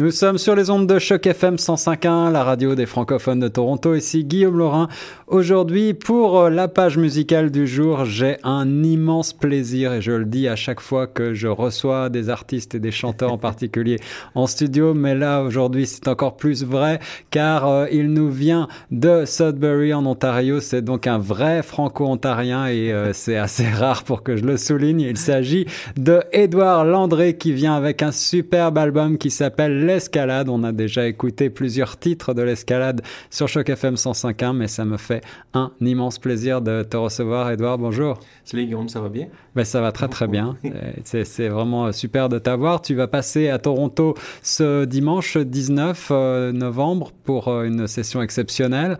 Nous 0.00 0.12
sommes 0.12 0.38
sur 0.38 0.54
les 0.54 0.70
ondes 0.70 0.86
de 0.86 0.98
Choc 0.98 1.26
FM 1.26 1.56
105.1, 1.56 2.32
la 2.32 2.42
radio 2.42 2.74
des 2.74 2.86
francophones 2.86 3.38
de 3.38 3.48
Toronto. 3.48 3.94
Ici 3.94 4.24
Guillaume 4.24 4.56
Laurin. 4.56 4.88
Aujourd'hui, 5.26 5.92
pour 5.92 6.48
la 6.48 6.68
page 6.68 6.96
musicale 6.96 7.50
du 7.50 7.66
jour, 7.66 8.06
j'ai 8.06 8.38
un 8.42 8.82
immense 8.82 9.34
plaisir 9.34 9.92
et 9.92 10.00
je 10.00 10.12
le 10.12 10.24
dis 10.24 10.48
à 10.48 10.56
chaque 10.56 10.80
fois 10.80 11.06
que 11.06 11.34
je 11.34 11.48
reçois 11.48 12.08
des 12.08 12.30
artistes 12.30 12.74
et 12.74 12.80
des 12.80 12.90
chanteurs 12.90 13.30
en 13.30 13.36
particulier 13.50 13.98
en 14.34 14.46
studio. 14.46 14.94
Mais 14.94 15.14
là, 15.14 15.42
aujourd'hui, 15.42 15.86
c'est 15.86 16.08
encore 16.08 16.38
plus 16.38 16.64
vrai 16.64 16.98
car 17.30 17.68
euh, 17.68 17.86
il 17.92 18.10
nous 18.10 18.30
vient 18.30 18.68
de 18.90 19.26
Sudbury 19.26 19.92
en 19.92 20.06
Ontario. 20.06 20.60
C'est 20.60 20.82
donc 20.82 21.06
un 21.08 21.18
vrai 21.18 21.62
franco-ontarien 21.62 22.68
et 22.68 22.90
euh, 22.90 23.12
c'est 23.12 23.36
assez 23.36 23.68
rare 23.68 24.04
pour 24.04 24.22
que 24.22 24.34
je 24.34 24.44
le 24.44 24.56
souligne. 24.56 25.02
Il 25.02 25.18
s'agit 25.18 25.66
de 25.98 26.22
Édouard 26.32 26.86
Landré 26.86 27.36
qui 27.36 27.52
vient 27.52 27.74
avec 27.74 28.02
un 28.02 28.12
superbe 28.12 28.78
album 28.78 29.18
qui 29.18 29.30
s'appelle 29.30 29.89
L'Escalade. 29.90 30.48
On 30.48 30.62
a 30.62 30.70
déjà 30.70 31.08
écouté 31.08 31.50
plusieurs 31.50 31.98
titres 31.98 32.32
de 32.32 32.42
l'Escalade 32.42 33.02
sur 33.28 33.48
Choc 33.48 33.68
FM 33.68 33.94
105.1, 33.94 34.52
mais 34.52 34.68
ça 34.68 34.84
me 34.84 34.96
fait 34.96 35.20
un 35.52 35.72
immense 35.80 36.20
plaisir 36.20 36.62
de 36.62 36.84
te 36.84 36.96
recevoir, 36.96 37.50
Edouard. 37.50 37.76
Bonjour. 37.76 38.20
Salut 38.44 38.66
Guillaume, 38.66 38.88
ça 38.88 39.00
va 39.00 39.08
bien? 39.08 39.26
Ben, 39.56 39.64
ça 39.64 39.80
va 39.80 39.90
très 39.90 40.06
très 40.06 40.28
bien. 40.28 40.56
Euh, 40.70 40.92
c'est 41.02 41.48
vraiment 41.48 41.90
super 41.90 42.28
de 42.28 42.38
t'avoir. 42.38 42.80
Tu 42.80 42.94
vas 42.94 43.08
passer 43.08 43.48
à 43.48 43.58
Toronto 43.58 44.14
ce 44.42 44.84
dimanche 44.84 45.36
19 45.36 46.08
euh, 46.10 46.52
novembre 46.52 47.10
pour 47.24 47.48
euh, 47.48 47.64
une 47.64 47.88
session 47.88 48.22
exceptionnelle. 48.22 48.98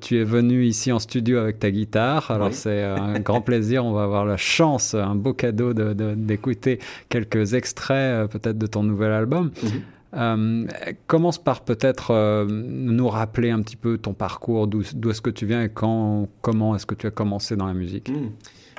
tu 0.00 0.20
es 0.20 0.24
venu 0.24 0.64
ici 0.64 0.92
en 0.92 1.00
studio 1.00 1.38
avec 1.38 1.58
ta 1.58 1.70
guitare. 1.70 2.30
Alors 2.30 2.52
c'est 2.52 2.82
un 2.82 3.18
grand 3.18 3.40
plaisir. 3.50 3.84
On 3.84 3.92
va 3.92 4.04
avoir 4.04 4.24
la 4.24 4.36
chance, 4.36 4.94
un 4.94 5.16
beau 5.16 5.32
cadeau 5.32 5.72
d'écouter 5.72 6.76
de, 6.76 6.82
quelques 7.08 7.54
extraits 7.54 8.30
peut-être 8.30 8.58
de 8.58 8.66
ton 8.66 8.84
nouvel 8.84 9.10
album. 9.10 9.50
Mhm. 9.62 9.82
Euh, 10.14 10.66
commence 11.06 11.42
par 11.42 11.64
peut-être 11.64 12.10
euh, 12.10 12.46
nous 12.46 13.08
rappeler 13.08 13.50
un 13.50 13.62
petit 13.62 13.76
peu 13.76 13.96
ton 13.96 14.12
parcours, 14.12 14.66
d'où 14.66 14.82
est-ce 14.82 15.22
que 15.22 15.30
tu 15.30 15.46
viens 15.46 15.62
et 15.62 15.70
quand, 15.70 16.28
comment 16.42 16.76
est-ce 16.76 16.86
que 16.86 16.94
tu 16.94 17.06
as 17.06 17.10
commencé 17.10 17.56
dans 17.56 17.66
la 17.66 17.74
musique? 17.74 18.10
Hmm. 18.10 18.30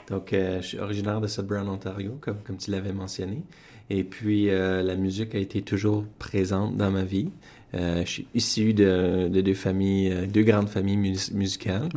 Donc, 0.10 0.34
euh, 0.34 0.62
je 0.62 0.68
suis 0.68 0.80
originaire 0.80 1.22
de 1.22 1.28
Sudbury, 1.28 1.68
Ontario, 1.68 2.18
comme, 2.22 2.38
comme 2.46 2.58
tu 2.58 2.72
l'avais 2.72 2.94
mentionné. 2.94 3.44
Et 3.90 4.04
puis, 4.04 4.46
la 4.48 4.96
musique 4.96 5.36
a 5.36 5.38
été 5.38 5.62
toujours 5.62 6.06
présente 6.18 6.78
dans 6.78 6.90
ma 6.90 7.04
vie. 7.04 7.30
je 7.74 8.04
suis 8.06 8.28
issu 8.34 8.74
de, 8.74 9.28
de, 9.28 9.42
deux 9.42 9.54
familles, 9.54 10.26
deux 10.28 10.44
grandes 10.44 10.70
familles 10.70 10.98
musicales. 11.34 11.90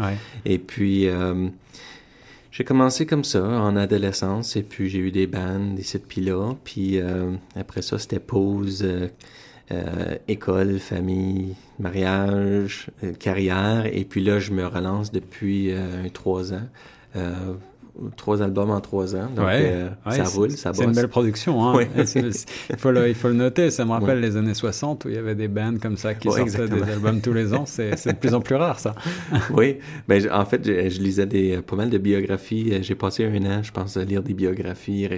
Et 0.44 0.58
puis, 0.58 1.08
j'ai 2.56 2.64
commencé 2.64 3.04
comme 3.04 3.22
ça 3.22 3.44
en 3.44 3.76
adolescence 3.76 4.56
et 4.56 4.62
puis 4.62 4.88
j'ai 4.88 4.98
eu 4.98 5.10
des 5.10 5.26
bandes, 5.26 5.74
des 5.74 5.82
sites 5.82 6.16
là. 6.16 6.54
Puis 6.64 6.98
euh, 6.98 7.32
après 7.54 7.82
ça, 7.82 7.98
c'était 7.98 8.18
pause, 8.18 8.82
euh, 8.82 9.08
euh, 9.72 10.16
école, 10.26 10.78
famille, 10.78 11.54
mariage, 11.78 12.86
carrière. 13.20 13.84
Et 13.84 14.06
puis 14.06 14.24
là, 14.24 14.38
je 14.38 14.52
me 14.52 14.64
relance 14.64 15.12
depuis 15.12 15.70
trois 16.14 16.54
ans 16.54 16.66
trois 18.16 18.42
albums 18.42 18.70
en 18.70 18.80
trois 18.80 19.14
ans. 19.16 19.28
Donc, 19.34 19.46
euh, 19.48 19.88
ça 20.10 20.24
roule, 20.24 20.50
ça 20.50 20.70
bosse. 20.70 20.78
C'est 20.78 20.84
une 20.84 20.92
belle 20.92 21.08
production. 21.08 21.64
Hein? 21.64 21.86
il, 21.96 22.76
faut 22.76 22.90
le, 22.90 23.08
il 23.08 23.14
faut 23.14 23.28
le 23.28 23.34
noter. 23.34 23.70
Ça 23.70 23.84
me 23.84 23.92
rappelle 23.92 24.20
les 24.20 24.36
années 24.36 24.54
60 24.54 25.04
où 25.04 25.08
il 25.08 25.14
y 25.14 25.18
avait 25.18 25.34
des 25.34 25.48
bands 25.48 25.76
comme 25.80 25.96
ça 25.96 26.14
qui 26.14 26.28
sortaient 26.30 26.68
des 26.68 26.82
albums 26.82 27.20
tous 27.20 27.32
les 27.32 27.54
ans. 27.54 27.64
C'est 27.66 28.06
de 28.06 28.12
plus 28.12 28.34
en 28.34 28.40
plus 28.40 28.54
rare, 28.54 28.78
ça. 28.78 28.94
oui. 29.52 29.78
Ben, 30.08 30.22
en 30.30 30.44
fait, 30.44 30.64
je, 30.64 31.00
lisais 31.00 31.26
des, 31.26 31.58
pas 31.58 31.76
mal 31.76 31.90
de 31.90 31.98
biographies. 31.98 32.82
J'ai 32.82 32.94
passé 32.94 33.24
un 33.24 33.44
an, 33.44 33.62
je 33.62 33.72
pense, 33.72 33.96
à 33.96 34.04
lire 34.04 34.22
des 34.22 34.34
biographies 34.34 35.08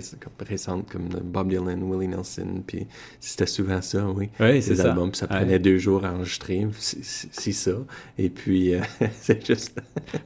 récentes 0.41 0.91
comme 0.91 1.09
Bob 1.23 1.49
Dylan, 1.49 1.83
Willie 1.83 2.09
Nelson. 2.09 2.62
Puis 2.67 2.87
c'était 3.21 3.47
souvent 3.47 3.83
ça, 3.83 4.06
oui. 4.09 4.29
Oui, 4.41 4.62
c'est 4.62 4.77
ça. 4.77 4.91
Albums, 4.91 5.15
ça 5.15 5.27
prenait 5.27 5.59
deux 5.59 5.79
jours 5.79 6.05
à 6.05 6.12
enregistrer. 6.12 6.67
C'est 6.79 7.53
ça. 7.53 7.73
Et 8.19 8.31
puis, 8.31 8.75
euh, 8.75 8.81
c'est 9.21 9.45
juste... 9.47 9.81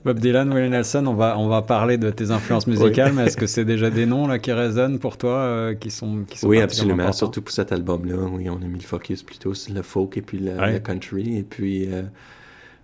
Bob 0.05 0.19
Dylan, 0.19 0.53
Willie 0.53 0.71
Nelson, 0.71 1.05
on 1.07 1.15
va, 1.15 1.39
on 1.39 1.49
va 1.49 1.63
parler 1.63 1.97
de 1.97 2.11
tes 2.11 2.31
influence 2.43 2.67
musicale, 2.67 3.13
mais 3.13 3.25
est-ce 3.25 3.37
que 3.37 3.47
c'est 3.55 3.65
déjà 3.65 3.91
des 3.91 4.07
noms 4.07 4.27
là 4.27 4.39
qui 4.39 4.53
résonnent 4.53 4.99
pour 4.99 5.17
toi, 5.17 5.37
euh, 5.37 5.75
qui 5.75 5.91
sont 5.91 6.25
qui 6.29 6.39
sont 6.39 6.49
Oui, 6.49 6.61
absolument. 6.61 7.13
Surtout 7.13 7.43
pour 7.43 7.53
cet 7.53 7.73
album-là, 7.73 8.17
oui, 8.17 8.49
on 8.49 8.57
a 8.57 8.67
mis 8.67 8.79
le 8.79 8.85
focus 8.85 9.23
plutôt 9.23 9.55
sur 9.55 9.75
le 9.75 9.83
folk 9.83 10.17
et 10.17 10.23
puis 10.23 10.39
le, 10.39 10.79
country, 10.79 11.39
et 11.39 11.43
puis 11.43 11.89
euh, 11.93 12.03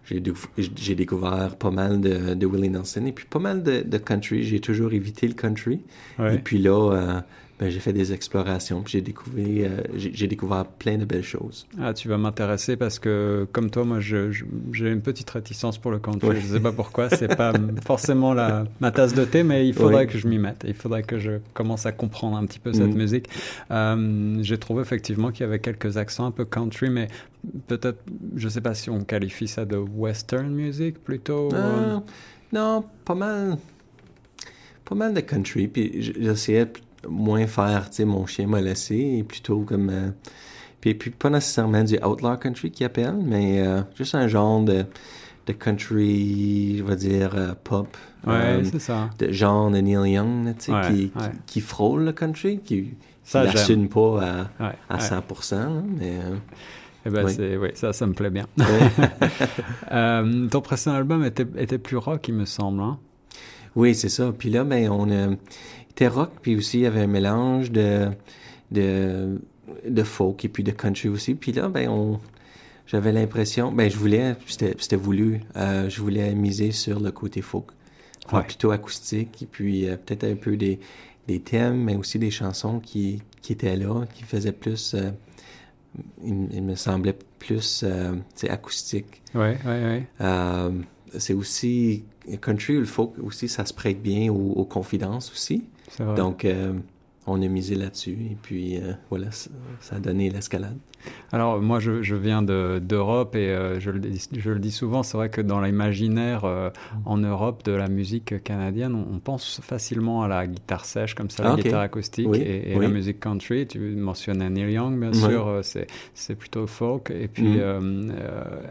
j'ai 0.05 0.95
découvert 0.95 1.57
pas 1.57 1.71
mal 1.71 2.01
de, 2.01 2.35
de, 2.35 2.47
Willie 2.47 2.71
Nelson 2.71 3.05
et 3.07 3.13
puis 3.13 3.27
pas 3.27 3.39
mal 3.39 3.63
de, 3.63 3.83
de 3.83 3.99
country. 3.99 4.43
J'ai 4.43 4.61
toujours 4.61 4.93
évité 4.93 5.27
le 5.27 5.35
country. 5.35 5.83
Et 6.19 6.39
puis 6.39 6.59
là, 6.59 6.93
euh, 6.93 7.21
j'ai 7.61 7.81
fait 7.81 7.93
des 7.93 8.13
explorations, 8.13 8.83
puis 8.83 8.93
j'ai 8.93 9.01
découvert, 9.01 9.71
euh, 9.71 9.83
j'ai 9.97 10.27
découvert 10.27 10.65
plein 10.65 10.97
de 10.97 11.05
belles 11.05 11.25
choses. 11.25 11.67
Ah, 11.81 11.93
tu 11.93 12.09
vas 12.09 12.17
m'intéresser 12.17 12.77
parce 12.77 12.99
que, 12.99 13.47
comme 13.53 13.71
toi, 13.71 13.85
moi, 13.85 13.99
j'ai 14.01 14.31
une 14.81 15.01
petite 15.01 15.29
réticence 15.31 15.79
pour 15.79 15.91
le 15.91 15.99
country. 15.99 16.41
Je 16.41 16.47
ne 16.47 16.53
sais 16.55 16.61
pas 16.61 16.73
pourquoi, 16.73 17.11
c'est 17.11 17.37
pas 17.37 17.53
forcément 17.85 18.33
la, 18.33 18.65
ma 18.81 18.93
tasse 18.93 19.15
de 19.15 19.25
thé, 19.25 19.43
mais 19.43 19.67
il 19.67 19.75
faudrait 19.75 20.07
que 20.07 20.19
je 20.19 20.29
m'y 20.29 20.39
mette. 20.39 20.65
Il 20.67 20.75
faudrait 20.75 21.03
que 21.03 21.19
je 21.19 21.33
commence 21.55 21.85
à 21.87 21.93
comprendre 21.93 22.37
un 22.37 22.47
petit 22.47 22.61
peu 22.61 22.73
cette 22.73 22.95
mm. 22.95 22.99
musique. 22.99 23.29
Euh, 23.71 24.39
j'ai 24.43 24.59
trouvé 24.59 24.83
effectivement 24.83 25.31
qu'il 25.33 25.41
y 25.41 25.49
avait 25.49 25.59
quelques 25.59 25.97
accents 25.97 26.27
un 26.27 26.31
peu 26.31 26.45
country, 26.45 26.91
mais 26.91 27.09
peut-être, 27.67 27.99
je 28.37 28.45
ne 28.45 28.51
sais 28.51 28.61
pas 28.61 28.75
si 28.75 28.89
on 28.91 29.01
qualifie 29.01 29.49
ça 29.49 29.65
de 29.65 29.77
western 29.77 30.49
music 30.49 31.03
plutôt. 31.03 31.53
Euh, 31.53 31.99
non, 32.53 32.85
pas 33.05 33.15
mal. 33.15 33.59
Pas 34.85 34.95
mal 34.95 35.13
de 35.13 35.21
country, 35.21 35.69
puis 35.69 36.13
j'essayais 36.19 36.67
moins 37.09 37.47
faire, 37.47 37.91
tu 37.91 37.97
sais, 37.97 38.05
mon 38.05 38.27
chien 38.27 38.47
m'a 38.47 38.61
laissé, 38.61 39.25
plutôt 39.27 39.61
comme... 39.61 39.91
Euh, 39.91 40.11
puis, 40.81 40.95
puis 40.95 41.11
pas 41.11 41.31
nécessairement 41.31 41.83
du 41.83 41.97
outlaw 41.97 42.37
country 42.37 42.71
qui 42.71 42.85
appelle, 42.85 43.17
mais 43.21 43.67
euh, 43.67 43.83
juste 43.97 44.15
un 44.15 44.29
genre 44.29 44.63
de, 44.63 44.85
de 45.47 45.53
country, 45.53 46.77
je 46.79 46.85
vais 46.85 46.97
dire, 46.97 47.33
euh, 47.35 47.55
pop. 47.63 47.97
Ouais, 48.27 48.63
c'est 48.65 48.81
ça. 48.81 49.11
De 49.19 49.33
genre 49.33 49.71
de 49.71 49.79
Neil 49.79 50.13
Young, 50.13 50.55
tu 50.59 50.73
sais, 50.73 50.73
qui, 50.89 51.13
qui, 51.47 51.61
frôle 51.61 52.05
le 52.05 52.13
country, 52.13 52.61
qui 52.61 52.95
n'assume 53.35 53.89
pas 53.89 54.49
à, 54.59 54.73
à 54.89 54.99
100%, 54.99 55.83
mais... 55.99 56.19
Eh 57.07 57.11
ben, 57.11 57.25
oui. 57.25 57.57
Oui, 57.57 57.69
ça, 57.75 57.93
ça 57.93 58.07
me 58.07 58.13
plaît 58.13 58.31
bien. 58.31 58.45
ton 60.51 60.61
précédent 60.61 60.97
album 60.97 61.25
était, 61.25 61.47
était 61.57 61.79
plus 61.79 61.97
rock, 61.97 62.27
il 62.29 62.35
me 62.35 62.45
semble. 62.45 62.83
Hein? 62.83 62.99
Oui, 63.77 63.95
c'est 63.95 64.09
ça. 64.09 64.33
Puis 64.37 64.51
là, 64.51 64.65
ben, 64.65 64.91
on 64.91 65.11
a 65.11 65.29
rock, 66.07 66.31
puis 66.41 66.57
aussi 66.57 66.79
il 66.79 66.83
y 66.83 66.87
avait 66.87 67.03
un 67.03 67.09
mélange 67.09 67.73
de, 67.73 68.09
de, 68.71 69.41
de 69.87 70.03
folk 70.03 70.45
et 70.45 70.49
puis 70.49 70.63
de 70.63 70.71
country 70.71 71.09
aussi. 71.09 71.35
Puis 71.35 71.53
là, 71.53 71.69
ben, 71.69 71.89
on, 71.89 72.21
j'avais 72.89 73.13
l'impression, 73.13 73.71
ben, 73.71 73.91
je 73.91 73.97
voulais, 73.97 74.35
c'était 74.47 74.97
voulu, 74.97 75.41
euh, 75.57 75.89
je 75.91 76.01
voulais 76.01 76.35
miser 76.35 76.73
sur 76.73 77.01
le 77.01 77.11
côté 77.13 77.43
folk. 77.43 77.73
Plutôt 78.47 78.73
acoustique, 78.73 79.43
et 79.43 79.47
puis 79.47 79.89
euh, 79.89 79.97
peut-être 79.97 80.25
un 80.25 80.35
peu 80.35 80.59
des, 80.59 80.81
des 81.27 81.41
thèmes, 81.41 81.83
mais 81.85 81.97
aussi 81.97 82.19
des 82.19 82.31
chansons 82.31 82.79
qui, 82.79 83.23
qui 83.41 83.55
étaient 83.55 83.75
là, 83.75 84.05
qui 84.13 84.23
faisaient 84.23 84.53
plus, 84.53 84.93
euh, 84.95 85.11
il, 86.23 86.63
me 86.63 86.75
semblait 86.75 87.17
plus, 87.39 87.87
c'est 88.35 88.51
acoustique. 88.51 89.23
Ouais, 89.35 89.57
ouais, 89.65 90.07
ouais. 90.21 90.73
c'est 91.17 91.33
aussi, 91.33 92.05
country 92.43 92.77
ou 92.77 92.81
le 92.81 92.87
folk 92.87 93.13
aussi, 93.23 93.49
ça 93.49 93.65
se 93.65 93.73
prête 93.73 94.03
bien 94.03 94.31
aux, 94.31 94.53
aux 94.53 94.67
confidences 94.67 95.33
aussi. 95.33 95.65
Donc, 96.17 96.45
euh, 96.45 96.73
on 97.27 97.43
a 97.43 97.49
misé 97.49 97.75
là-dessus 97.75 98.17
et 98.31 98.37
puis 98.41 98.79
euh, 98.79 98.93
voilà, 99.11 99.27
ça, 99.31 99.97
a 99.97 99.99
donné 100.01 100.31
l'escalade. 100.31 100.79
Alors 101.31 101.61
moi 101.61 101.79
je, 101.79 102.03
je 102.03 102.17
viens 102.17 102.43
d'Europe 102.43 103.37
et 103.37 103.51
euh, 103.51 103.79
je, 103.79 103.91
le 103.91 104.01
dis, 104.01 104.29
je, 104.33 104.51
le 104.51 104.59
dis, 104.59 104.73
souvent, 104.73 105.03
c'est 105.03 105.17
vrai 105.17 105.29
que 105.29 105.43
dans 105.43 105.61
l'imaginaire 105.61 106.45
en 107.05 107.19
Europe 107.19 107.65
de 107.65 107.73
la 107.73 107.89
musique 107.89 108.43
canadienne, 108.43 108.95
on, 108.95 109.19
pense 109.19 109.61
facilement 109.63 110.23
à 110.23 110.29
la 110.29 110.47
guitare 110.47 110.87
sèche 110.87 111.15
comme 111.15 111.29
ça, 111.29 111.43
la 111.43 111.53
ah, 111.53 111.57
guitare 111.57 111.83
acoustique 111.83 112.35
et, 112.35 112.75
la 112.79 112.89
musique 112.89 113.21
country. 113.21 113.67
Tu 113.67 113.79
mentionnais 113.79 114.49
Neil 114.49 114.73
Young 114.73 114.99
bien 114.99 115.13
sûr, 115.13 115.61
c'est 115.63 116.35
plutôt 116.35 116.67
folk. 116.67 117.11
Et 117.11 117.29
puis 117.29 117.59
mm. 117.59 118.13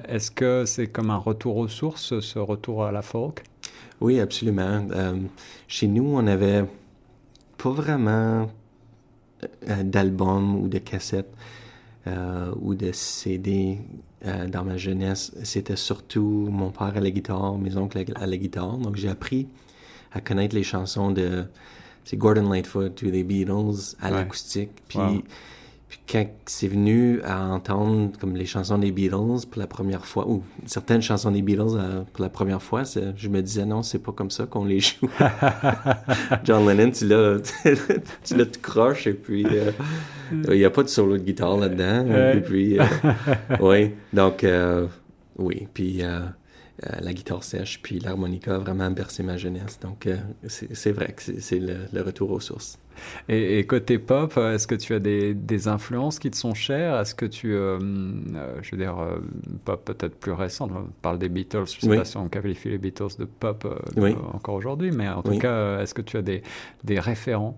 est-ce 0.07 0.31
que 0.31 0.65
c'est 0.65 0.87
comme 0.87 1.11
un 1.11 1.17
retour 1.17 1.57
aux 1.57 1.67
sources, 1.67 2.19
ce 2.19 2.39
retour 2.39 2.85
à 2.85 2.91
la 2.91 3.03
folk? 3.03 3.43
Oui, 4.01 4.19
absolument. 4.19 4.87
chez 5.67 5.87
nous, 5.87 6.05
on 6.05 6.27
avait 6.27 6.65
pas 7.67 7.81
vraiment 7.81 8.49
euh, 9.43 9.83
d'albums 9.83 10.55
ou 10.55 10.67
de 10.67 10.77
cassettes 10.77 11.33
euh, 12.07 12.53
ou 12.61 12.75
de 12.75 12.91
CD 12.91 13.79
euh, 14.25 14.47
dans 14.47 14.63
ma 14.63 14.77
jeunesse. 14.77 15.33
C'était 15.43 15.75
surtout 15.75 16.47
mon 16.51 16.71
père 16.71 16.95
à 16.95 16.99
la 16.99 17.11
guitare, 17.11 17.57
mes 17.57 17.75
oncles 17.75 18.05
à 18.15 18.25
la 18.25 18.37
guitare. 18.37 18.77
Donc 18.77 18.95
j'ai 18.95 19.09
appris 19.09 19.47
à 20.13 20.21
connaître 20.21 20.55
les 20.55 20.63
chansons 20.63 21.11
de 21.11 21.45
c'est 22.05 22.15
Gordon 22.15 22.49
Lightfoot 22.49 23.01
ou 23.01 23.05
les 23.07 23.23
Beatles 23.23 23.95
à 24.01 24.11
l'acoustique. 24.11 24.71
Puis 24.87 25.23
Puis 25.89 25.99
quand 26.09 26.25
c'est 26.45 26.67
venu 26.67 27.21
à 27.23 27.45
entendre 27.45 28.11
comme 28.19 28.35
les 28.35 28.45
chansons 28.45 28.77
des 28.77 28.91
Beatles 28.91 29.47
pour 29.49 29.59
la 29.59 29.67
première 29.67 30.05
fois, 30.05 30.27
ou 30.27 30.43
certaines 30.65 31.01
chansons 31.01 31.31
des 31.31 31.41
Beatles 31.41 31.75
euh, 31.75 32.01
pour 32.11 32.21
la 32.23 32.29
première 32.29 32.61
fois, 32.61 32.83
je 32.83 33.29
me 33.29 33.41
disais 33.41 33.65
non, 33.65 33.83
c'est 33.83 33.99
pas 33.99 34.11
comme 34.11 34.29
ça 34.29 34.45
qu'on 34.45 34.65
les 34.65 34.81
joue. 34.81 35.09
John 36.43 36.67
Lennon, 36.67 36.91
tu 36.91 37.07
l'as, 37.07 37.39
tu 38.23 38.35
l'as 38.35 38.45
tout 38.45 38.59
croche 38.61 39.07
et 39.07 39.13
puis 39.13 39.45
euh, 39.45 39.71
il 40.31 40.57
n'y 40.57 40.65
a 40.65 40.69
pas 40.69 40.83
de 40.83 40.89
solo 40.89 41.17
de 41.17 41.23
guitare 41.23 41.55
là-dedans. 41.55 42.33
Et 42.33 42.41
puis, 42.41 42.77
euh, 42.79 42.83
oui, 43.61 43.93
donc 44.11 44.45
oui, 45.37 45.67
puis 45.73 46.01
la 46.83 47.13
guitare 47.13 47.43
sèche, 47.43 47.81
puis 47.81 47.99
l'harmonica 47.99 48.55
a 48.55 48.57
vraiment 48.59 48.91
bercé 48.91 49.23
ma 49.23 49.37
jeunesse. 49.37 49.79
Donc, 49.79 50.05
euh, 50.05 50.17
c'est 50.47 50.91
vrai 50.91 51.13
que 51.13 51.39
c'est 51.39 51.59
le, 51.59 52.01
retour 52.01 52.31
aux 52.31 52.39
sources. 52.39 52.77
Et, 53.29 53.65
côté 53.65 53.97
pop, 53.99 54.33
euh, 54.37 54.55
est-ce 54.55 54.67
que 54.67 54.75
tu 54.75 54.93
as 54.93 54.99
des, 54.99 55.33
des, 55.33 55.67
influences 55.67 56.19
qui 56.19 56.29
te 56.29 56.37
sont 56.37 56.53
chères? 56.53 56.99
Est-ce 56.99 57.15
que 57.15 57.25
tu, 57.25 57.51
je 57.51 58.71
veux 58.71 58.77
dire, 58.77 58.95
pop 59.65 59.85
peut-être 59.85 60.15
plus 60.15 60.31
récente, 60.31 60.71
on 60.73 60.87
parle 61.01 61.19
des 61.19 61.29
Beatles, 61.29 61.65
je 61.65 61.85
ne 61.85 61.91
sais 61.91 61.97
pas 61.97 62.05
si 62.05 62.17
on 62.17 62.27
qualifie 62.27 62.69
les 62.69 62.77
Beatles 62.77 63.17
de 63.17 63.25
pop 63.25 63.67
encore 64.33 64.55
aujourd'hui, 64.55 64.91
mais 64.91 65.09
en 65.09 65.23
tout 65.23 65.37
cas, 65.37 65.79
est-ce 65.79 65.93
que 65.93 66.01
tu 66.01 66.17
as 66.17 66.21
des, 66.21 66.43
des 66.83 66.99
référents? 66.99 67.57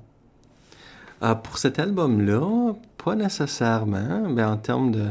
Ah, 1.21 1.35
Pour 1.35 1.57
cet 1.57 1.79
album-là, 1.79 2.73
pas 3.03 3.15
nécessairement, 3.15 4.29
mais 4.29 4.43
en 4.43 4.55
termes 4.55 4.91
de, 4.91 5.07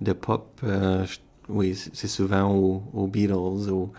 de 0.00 0.12
pop, 0.12 0.48
je 0.62 1.18
oui, 1.48 1.74
c'est 1.74 2.08
souvent 2.08 2.54
aux, 2.54 3.06
Beatles, 3.06 3.70
ou 3.70 3.92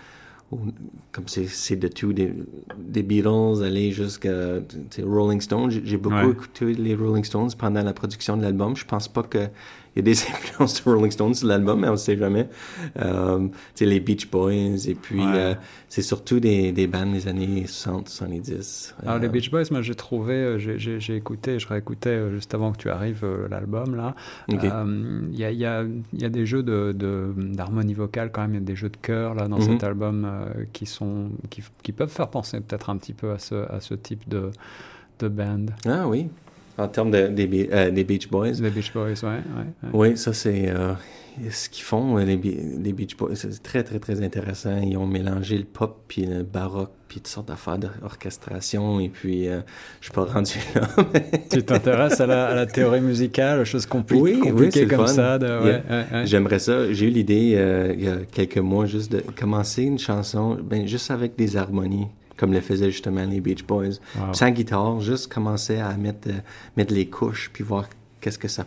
comme 1.11 1.27
c'est 1.27 1.75
de 1.75 1.87
tout, 1.87 2.13
des, 2.13 2.33
des 2.77 3.03
Beatles, 3.03 3.63
aller 3.63 3.91
jusqu'à 3.91 4.59
Rolling 5.03 5.41
Stones. 5.41 5.71
J'ai 5.71 5.97
beaucoup 5.97 6.31
écouté 6.31 6.73
les 6.73 6.95
Rolling 6.95 7.23
Stones 7.23 7.51
pendant 7.57 7.83
la 7.83 7.93
production 7.93 8.37
de 8.37 8.43
l'album. 8.43 8.75
Je 8.75 8.85
pense 8.85 9.07
pas 9.07 9.23
que 9.23 9.47
il 9.95 9.99
y 9.99 10.01
a 10.01 10.13
des 10.13 10.21
influences 10.29 10.83
de 10.83 10.89
Rolling 10.89 11.11
Stones 11.11 11.33
sur 11.33 11.47
l'album, 11.47 11.79
mais 11.79 11.87
on 11.87 11.93
ne 11.93 11.97
sait 11.97 12.17
jamais. 12.17 12.49
Euh, 12.99 13.47
les 13.79 13.99
Beach 13.99 14.29
Boys, 14.29 14.87
et 14.87 14.95
puis 14.95 15.21
euh, 15.21 15.53
c'est 15.87 16.01
surtout 16.01 16.39
des, 16.39 16.71
des 16.71 16.87
bandes 16.87 17.13
des 17.13 17.27
années 17.27 17.65
60, 17.65 18.09
70. 18.09 18.95
Alors 19.03 19.19
les 19.19 19.27
euh, 19.27 19.29
Beach 19.29 19.49
Boys, 19.51 19.63
moi 19.71 19.81
j'ai 19.81 19.95
trouvé, 19.95 20.33
euh, 20.33 20.57
j'ai 20.57 21.15
écouté, 21.15 21.59
je 21.59 21.67
réécoutais 21.67 22.31
juste 22.31 22.53
avant 22.53 22.71
que 22.73 22.77
tu 22.77 22.89
arrives 22.89 23.25
l'album 23.49 23.95
là. 23.95 24.15
Il 24.49 24.55
y, 24.55 25.43
a, 25.43 25.51
y, 25.51 25.65
a, 25.65 25.83
y, 26.13 26.25
a, 26.25 26.29
des 26.29 26.45
jeux 26.45 26.63
d'harmonie 26.63 27.93
de, 27.93 27.97
vocale 27.97 28.31
quand 28.31 28.41
même, 28.41 28.51
il 28.51 28.59
y 28.59 28.63
a 28.63 28.65
des 28.65 28.75
jeux 28.75 28.89
de 28.89 28.97
chœur 28.97 29.33
là 29.33 29.47
dans 29.47 29.61
cet 29.61 29.81
mhm. 29.81 29.87
album 29.87 30.27
qui, 30.73 30.85
sont, 30.85 31.29
qui, 31.49 31.63
qui, 31.83 31.91
peuvent 31.91 32.11
faire 32.11 32.29
penser 32.29 32.59
peut-être 32.61 32.89
un 32.89 32.97
petit 32.97 33.13
peu 33.13 33.31
à 33.31 33.39
ce, 33.39 33.55
à 33.71 33.79
ce 33.79 33.93
type 33.93 34.27
de, 34.27 34.51
de 35.19 35.27
band. 35.27 35.65
Ah 35.85 36.07
oui, 36.07 36.29
en 36.77 36.87
termes 36.87 37.11
de, 37.11 37.27
des, 37.27 37.69
euh, 37.71 37.91
des 37.91 38.03
Beach 38.03 38.29
Boys. 38.29 38.53
Les 38.59 38.69
Beach 38.69 38.93
Boys, 38.93 39.13
oui. 39.23 39.29
Ouais, 39.29 39.89
Oui, 39.93 40.17
ça, 40.17 40.33
c'est 40.33 40.69
euh, 40.69 40.93
ce 41.49 41.69
qu'ils 41.69 41.83
font, 41.83 42.17
les, 42.17 42.35
les, 42.35 42.93
Beach 42.93 43.17
Boys. 43.17 43.35
C'est 43.35 43.61
très, 43.61 43.83
très, 43.83 43.99
très 43.99 44.21
intéressant. 44.21 44.77
Ils 44.77 44.97
ont 44.97 45.07
mélangé 45.07 45.57
le 45.57 45.63
pop, 45.63 46.03
puis 46.07 46.25
le 46.25 46.43
baroque, 46.43 46.91
puis 47.07 47.19
toutes 47.19 47.27
sortes 47.27 47.47
d'affaires 47.47 47.77
d'orchestration. 47.77 48.99
Et 48.99 49.09
puis, 49.09 49.47
euh, 49.47 49.61
je 49.99 50.05
suis 50.05 50.13
pas 50.13 50.25
rendu 50.25 50.59
là. 50.75 50.87
tu 51.51 51.63
t'intéresses 51.63 52.19
à 52.21 52.27
la, 52.27 52.47
à 52.47 52.55
la, 52.55 52.65
théorie 52.65 53.01
musicale, 53.01 53.61
aux 53.61 53.65
choses 53.65 53.85
compli 53.85 54.19
oui, 54.19 54.39
compliquées 54.39 54.83
oui, 54.83 54.87
comme 54.87 55.07
ça. 55.07 55.39
J'aimerais 56.25 56.59
ça. 56.59 56.91
J'ai 56.93 57.07
eu 57.07 57.09
l'idée, 57.09 57.93
il 57.97 58.03
y 58.03 58.07
a 58.07 58.17
quelques 58.31 58.57
mois, 58.57 58.85
juste 58.85 59.11
de 59.11 59.23
commencer 59.35 59.83
une 59.83 59.99
chanson, 59.99 60.57
ben, 60.63 60.87
juste 60.87 61.11
avec 61.11 61.35
des 61.35 61.57
harmonies 61.57 62.07
comme 62.37 62.53
le 62.53 62.61
faisaient 62.61 62.91
justement 62.91 63.25
les 63.25 63.41
Beach 63.41 63.65
Boys. 63.65 63.99
Sans 64.33 64.49
guitare, 64.49 64.99
juste 64.99 65.31
commencer 65.31 65.77
à 65.77 65.95
mettre, 65.97 66.29
euh, 66.29 66.39
mettre 66.75 66.93
les 66.93 67.07
couches, 67.07 67.49
puis 67.53 67.63
voir 67.63 67.87
qu'est-ce 68.21 68.39
que 68.39 68.47
ça 68.47 68.65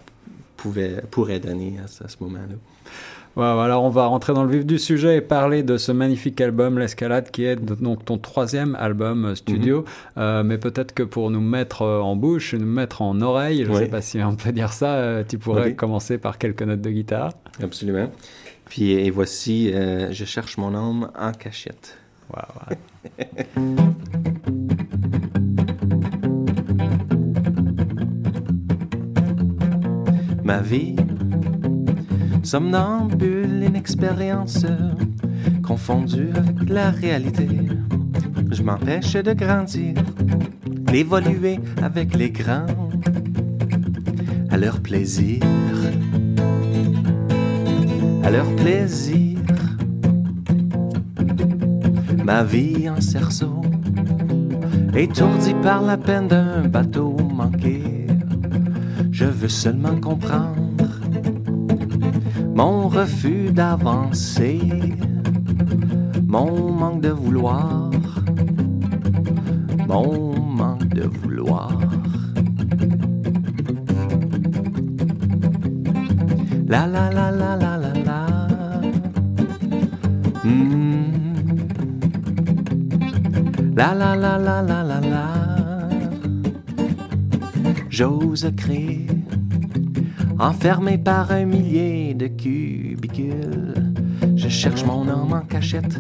pouvait, 0.59 1.01
pourrait 1.11 1.41
donner 1.41 1.77
à, 1.83 1.87
ce 1.87 2.17
moment-là. 2.21 2.57
Wow, 3.37 3.61
alors 3.61 3.85
on 3.85 3.89
va 3.89 4.07
rentrer 4.07 4.35
dans 4.35 4.43
le 4.43 4.51
vif 4.51 4.67
du 4.67 4.79
sujet 4.79 5.17
et 5.17 5.21
parler 5.21 5.63
de 5.63 5.77
ce 5.77 5.93
magnifique 5.93 6.41
album 6.41 6.79
L'Escalade 6.79 7.31
qui 7.31 7.45
est 7.45 7.57
donc 7.57 8.05
ton 8.05 8.19
troisième 8.19 8.75
album 8.75 9.27
euh, 9.27 9.35
studio. 9.37 9.81
Mhm. 9.81 9.87
Euh, 10.19 10.43
mais 10.43 10.59
peut-être 10.59 10.93
que 10.93 11.05
pour 11.05 11.31
nous 11.31 11.41
mettre 11.41 11.83
en 11.83 12.17
bouche, 12.17 12.55
nous 12.55 12.67
mettre 12.67 13.01
en 13.01 13.21
oreille, 13.21 13.65
je 13.65 13.71
ne 13.71 13.77
sais 13.77 13.87
pas 13.87 14.03
si 14.03 14.21
on 14.23 14.35
peut 14.35 14.53
dire 14.53 14.73
ça, 14.73 15.23
tu 15.27 15.39
pourrais 15.39 15.75
commencer 15.75 16.19
par 16.19 16.37
quelques 16.37 16.63
notes 16.63 16.83
de 16.83 16.91
guitare. 16.91 17.33
Absolument. 17.63 18.11
Puis 18.67 18.93
et 18.93 19.11
voici, 19.11 19.73
je 19.73 20.25
cherche 20.25 20.59
mon 20.59 20.75
âme 20.75 21.11
en 21.19 21.33
cachette. 21.33 21.97
Ma 30.49 30.63
vie, 30.63 30.97
somnambule, 32.43 33.65
inexpérience, 33.69 34.65
confondue 35.63 36.31
avec 36.35 36.71
la 36.71 36.91
réalité. 36.91 37.47
Je 38.51 38.63
m'empêche 38.63 39.13
de 39.13 39.35
grandir, 39.35 39.93
d'évoluer 40.91 41.61
avec 41.83 42.17
les 42.17 42.31
grands, 42.31 42.65
à 44.49 44.57
leur 44.57 44.81
plaisir, 44.81 45.43
à 48.25 48.31
leur 48.31 48.47
plaisir 48.57 49.39
ma 52.25 52.43
vie 52.43 52.89
en 52.89 53.03
cerceau, 53.03 53.61
étourdi 54.97 55.53
par 55.63 55.83
la 55.83 55.99
peine 55.99 56.27
d'un 56.27 56.67
bateau 56.67 57.15
manqué. 57.35 57.98
Je 59.19 59.25
veux 59.25 59.49
seulement 59.49 59.99
comprendre 60.01 60.87
mon 62.55 62.87
refus 62.87 63.51
d'avancer, 63.51 64.61
mon 66.29 66.71
manque 66.71 67.01
de 67.01 67.09
vouloir, 67.09 67.91
mon 69.89 70.39
manque 70.39 70.95
de 70.95 71.03
vouloir. 71.03 71.81
La 76.69 76.87
la 76.87 77.11
la 77.11 77.33
la 77.33 77.57
la 77.57 77.77
la 77.77 77.93
la. 78.09 78.27
Hmm. 80.45 81.35
La 83.77 83.95
la 83.95 84.15
la 84.15 84.39
la 84.39 84.63
la 84.63 84.83
la 84.85 85.01
la. 85.01 85.39
J'ose 87.99 88.49
crier, 88.57 89.08
enfermé 90.39 90.99
par 90.99 91.31
un 91.33 91.45
millier 91.45 92.15
de 92.15 92.29
cubicules. 92.29 93.93
Je 94.37 94.49
cherche 94.49 94.85
mon 94.85 95.09
âme 95.09 95.33
en 95.33 95.41
cachette. 95.41 95.99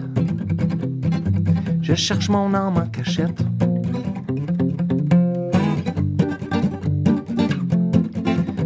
Je 1.82 1.94
cherche 1.94 2.28
mon 2.28 2.54
âme 2.54 2.76
en 2.76 2.86
cachette. 2.86 3.42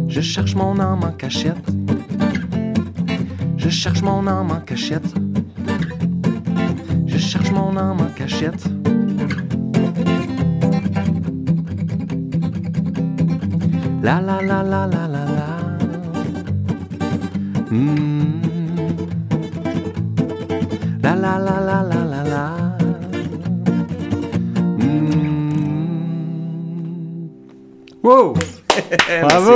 Je 0.07 0.21
cherche 0.21 0.55
mon 0.55 0.79
âme 0.79 1.03
en 1.03 1.11
cachette. 1.11 1.69
Je 3.57 3.69
cherche 3.69 4.01
mon 4.01 4.27
âme 4.27 4.51
en 4.51 4.59
cachette. 4.59 5.13
Je 7.07 7.17
cherche 7.17 7.51
mon 7.51 7.75
âme 7.77 8.01
en 8.01 8.13
cachette. 8.15 8.69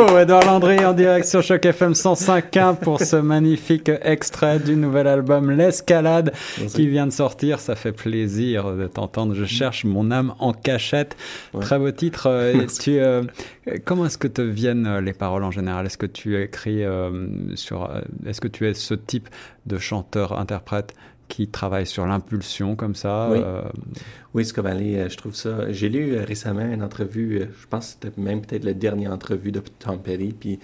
Bravo 0.08 0.22
Edouard 0.22 0.46
Landry 0.46 0.86
en 0.86 0.94
direct 0.94 1.28
sur 1.28 1.42
Choc 1.42 1.66
FM 1.66 1.92
105.1 1.92 2.78
pour 2.78 3.02
ce 3.02 3.18
magnifique 3.18 3.92
extrait 4.04 4.58
du 4.58 4.78
nouvel 4.78 5.06
album 5.06 5.52
L'escalade 5.52 6.32
qui 6.74 6.88
vient 6.88 7.08
de 7.08 7.12
sortir. 7.12 7.60
Ça 7.60 7.76
fait 7.76 7.92
plaisir 7.92 8.74
de 8.74 8.88
t'entendre. 8.88 9.34
Je 9.34 9.44
cherche 9.44 9.84
mon 9.84 10.10
âme 10.10 10.34
en 10.40 10.54
cachette. 10.54 11.18
Très 11.60 11.78
beau 11.78 11.92
titre. 11.92 12.28
Euh, 12.30 12.66
tu, 12.68 13.00
euh, 13.00 13.24
comment 13.84 14.06
est-ce 14.06 14.18
que 14.18 14.30
te 14.30 14.42
viennent 14.42 14.88
euh, 14.88 15.02
les 15.02 15.12
paroles 15.12 15.44
en 15.44 15.52
général? 15.52 15.86
Est-ce 15.86 15.98
que 15.98 16.06
tu 16.06 16.42
écris 16.42 16.84
sur 17.56 17.90
Est-ce 18.26 18.40
que 18.40 18.48
tu 18.48 18.66
es 18.66 18.74
ce 18.76 18.94
type 18.94 19.28
de 19.66 19.78
chanteur-interprète 19.78 20.94
qui 21.27 21.48
travaille 21.48 21.86
sur 21.86 22.05
l'impulsion 22.05 22.75
comme 22.75 22.96
ça. 22.96 23.29
Oui, 23.29 23.39
euh... 23.43 23.62
oui 24.34 24.46
euh, 24.55 25.10
je 25.10 25.17
trouve 25.17 25.36
ça. 25.36 25.72
J'ai 25.72 25.89
lu 25.89 26.15
euh, 26.15 26.24
récemment 26.24 26.65
une 26.65 26.84
entrevue, 26.84 27.41
euh, 27.41 27.46
je 27.60 27.67
pense 27.67 27.88
que 27.88 28.05
c'était 28.07 28.22
même 28.22 28.41
peut-être 28.41 28.63
la 28.63 28.74
dernière 28.74 29.12
entrevue 29.12 29.51
de 29.51 29.62
Tom 29.79 30.00
Petty, 30.00 30.34
puis 30.38 30.60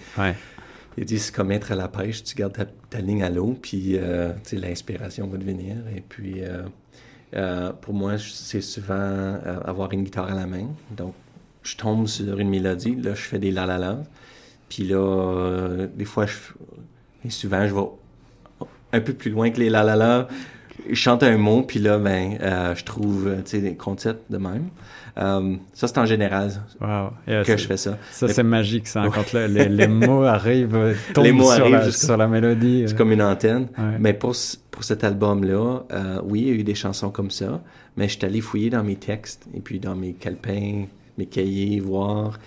il 0.96 1.04
dit 1.04 1.18
c'est 1.18 1.34
comme 1.34 1.50
être 1.50 1.72
à 1.72 1.74
la 1.74 1.88
pêche, 1.88 2.22
tu 2.22 2.34
gardes 2.34 2.56
ta, 2.88 3.00
ligne 3.00 3.22
à 3.22 3.30
l'eau, 3.30 3.58
puis 3.60 3.98
l'inspiration 4.52 5.26
va 5.26 5.38
te 5.38 5.44
venir. 5.44 5.76
Et 5.94 6.00
puis, 6.00 6.42
pour 7.80 7.94
moi, 7.94 8.14
c'est 8.16 8.60
souvent 8.60 9.36
avoir 9.64 9.92
une 9.92 10.04
guitare 10.04 10.30
à 10.30 10.34
la 10.34 10.46
main. 10.46 10.68
Donc, 10.96 11.14
je 11.64 11.76
tombe 11.76 12.06
sur 12.06 12.38
une 12.38 12.48
mélodie, 12.48 12.94
là, 12.94 13.14
je 13.14 13.22
fais 13.22 13.40
des 13.40 13.50
la 13.50 13.66
la 13.66 13.78
la. 13.78 14.02
Puis 14.68 14.84
là, 14.84 15.88
des 15.96 16.04
fois, 16.04 16.26
je, 16.26 16.36
et 17.24 17.30
souvent, 17.30 17.66
je 17.66 17.74
vais 17.74 17.88
un 18.92 19.00
peu 19.00 19.12
plus 19.12 19.30
loin 19.30 19.50
que 19.50 19.58
les 19.58 19.70
la 19.70 19.82
la 19.82 19.96
la. 19.96 20.28
Je 20.88 20.94
chante 20.94 21.22
un 21.22 21.36
mot, 21.38 21.62
puis 21.62 21.78
là, 21.78 21.98
ben, 21.98 22.36
euh, 22.40 22.74
je 22.74 22.84
trouve, 22.84 23.32
tu 23.44 23.50
sais, 23.50 23.60
des 23.60 23.74
concepts 23.76 24.30
de 24.30 24.38
même. 24.38 24.68
Euh, 25.16 25.54
ça, 25.72 25.86
c'est 25.86 25.98
en 25.98 26.06
général 26.06 26.50
Wow. 26.80 27.10
que 27.44 27.56
je 27.56 27.66
fais 27.66 27.76
ça. 27.76 27.96
Ça, 28.10 28.26
Mais- 28.26 28.32
c'est 28.32 28.42
magique, 28.42 28.88
ça, 28.88 29.04
quand 29.14 29.32
le- 29.32 29.46
les, 29.46 29.68
les 29.68 29.86
mots 29.88 30.24
arrivent, 30.24 30.74
euh, 30.74 30.94
tombent 31.14 31.24
Les 31.24 31.32
mots 31.32 31.44
sur, 31.52 31.62
arrivent 31.64 31.74
la, 31.76 31.90
sur 31.92 32.16
la 32.16 32.26
mélodie. 32.26 32.82
C'est 32.86 32.94
euh. 32.94 32.96
comme 32.98 33.12
une 33.12 33.22
antenne. 33.22 33.68
Ouais. 33.78 33.96
Mais 34.00 34.12
pour, 34.14 34.34
pour 34.72 34.82
cet 34.82 35.04
album-là, 35.04 35.84
euh, 35.92 36.20
oui, 36.24 36.40
il 36.40 36.48
y 36.48 36.50
a 36.50 36.54
eu 36.54 36.64
des 36.64 36.74
chansons 36.74 37.10
comme 37.10 37.30
ça, 37.30 37.62
mais 37.96 38.08
je 38.08 38.16
suis 38.18 38.24
allé 38.26 38.40
fouiller 38.40 38.70
dans 38.70 38.82
mes 38.82 38.96
textes 38.96 39.46
et 39.54 39.60
puis 39.60 39.78
dans 39.78 39.94
mes 39.94 40.14
calepins, 40.14 40.86
mes 41.16 41.26
cahiers, 41.26 41.78
voir 41.78 42.38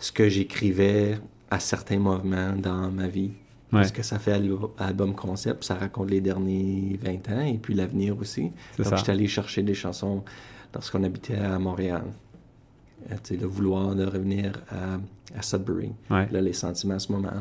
ce 0.00 0.10
que 0.10 0.28
j'écrivais 0.28 1.18
à 1.50 1.60
certains 1.60 1.98
moments 2.00 2.52
dans 2.60 2.90
ma 2.90 3.06
vie. 3.06 3.30
Ouais. 3.72 3.80
Parce 3.80 3.92
que 3.92 4.02
ça 4.02 4.18
fait 4.18 4.32
al- 4.32 4.50
album 4.78 5.14
concept, 5.14 5.62
ça 5.64 5.74
raconte 5.76 6.10
les 6.10 6.20
derniers 6.20 6.98
20 7.02 7.32
ans 7.32 7.40
et 7.42 7.58
puis 7.58 7.74
l'avenir 7.74 8.16
aussi. 8.18 8.50
C'est 8.76 8.82
Donc, 8.82 8.90
ça. 8.90 8.96
je 8.96 9.02
suis 9.02 9.12
allé 9.12 9.26
chercher 9.28 9.62
des 9.62 9.74
chansons 9.74 10.22
lorsqu'on 10.74 11.04
habitait 11.04 11.36
à 11.36 11.58
Montréal. 11.58 12.02
Euh, 13.10 13.14
le 13.40 13.46
vouloir 13.46 13.94
de 13.94 14.04
revenir 14.04 14.52
à, 14.70 14.98
à 15.38 15.42
Sudbury. 15.42 15.92
Ouais. 16.10 16.28
Là, 16.30 16.40
les 16.40 16.52
sentiments 16.52 16.94
à 16.94 16.98
ce 16.98 17.12
moment-là. 17.12 17.32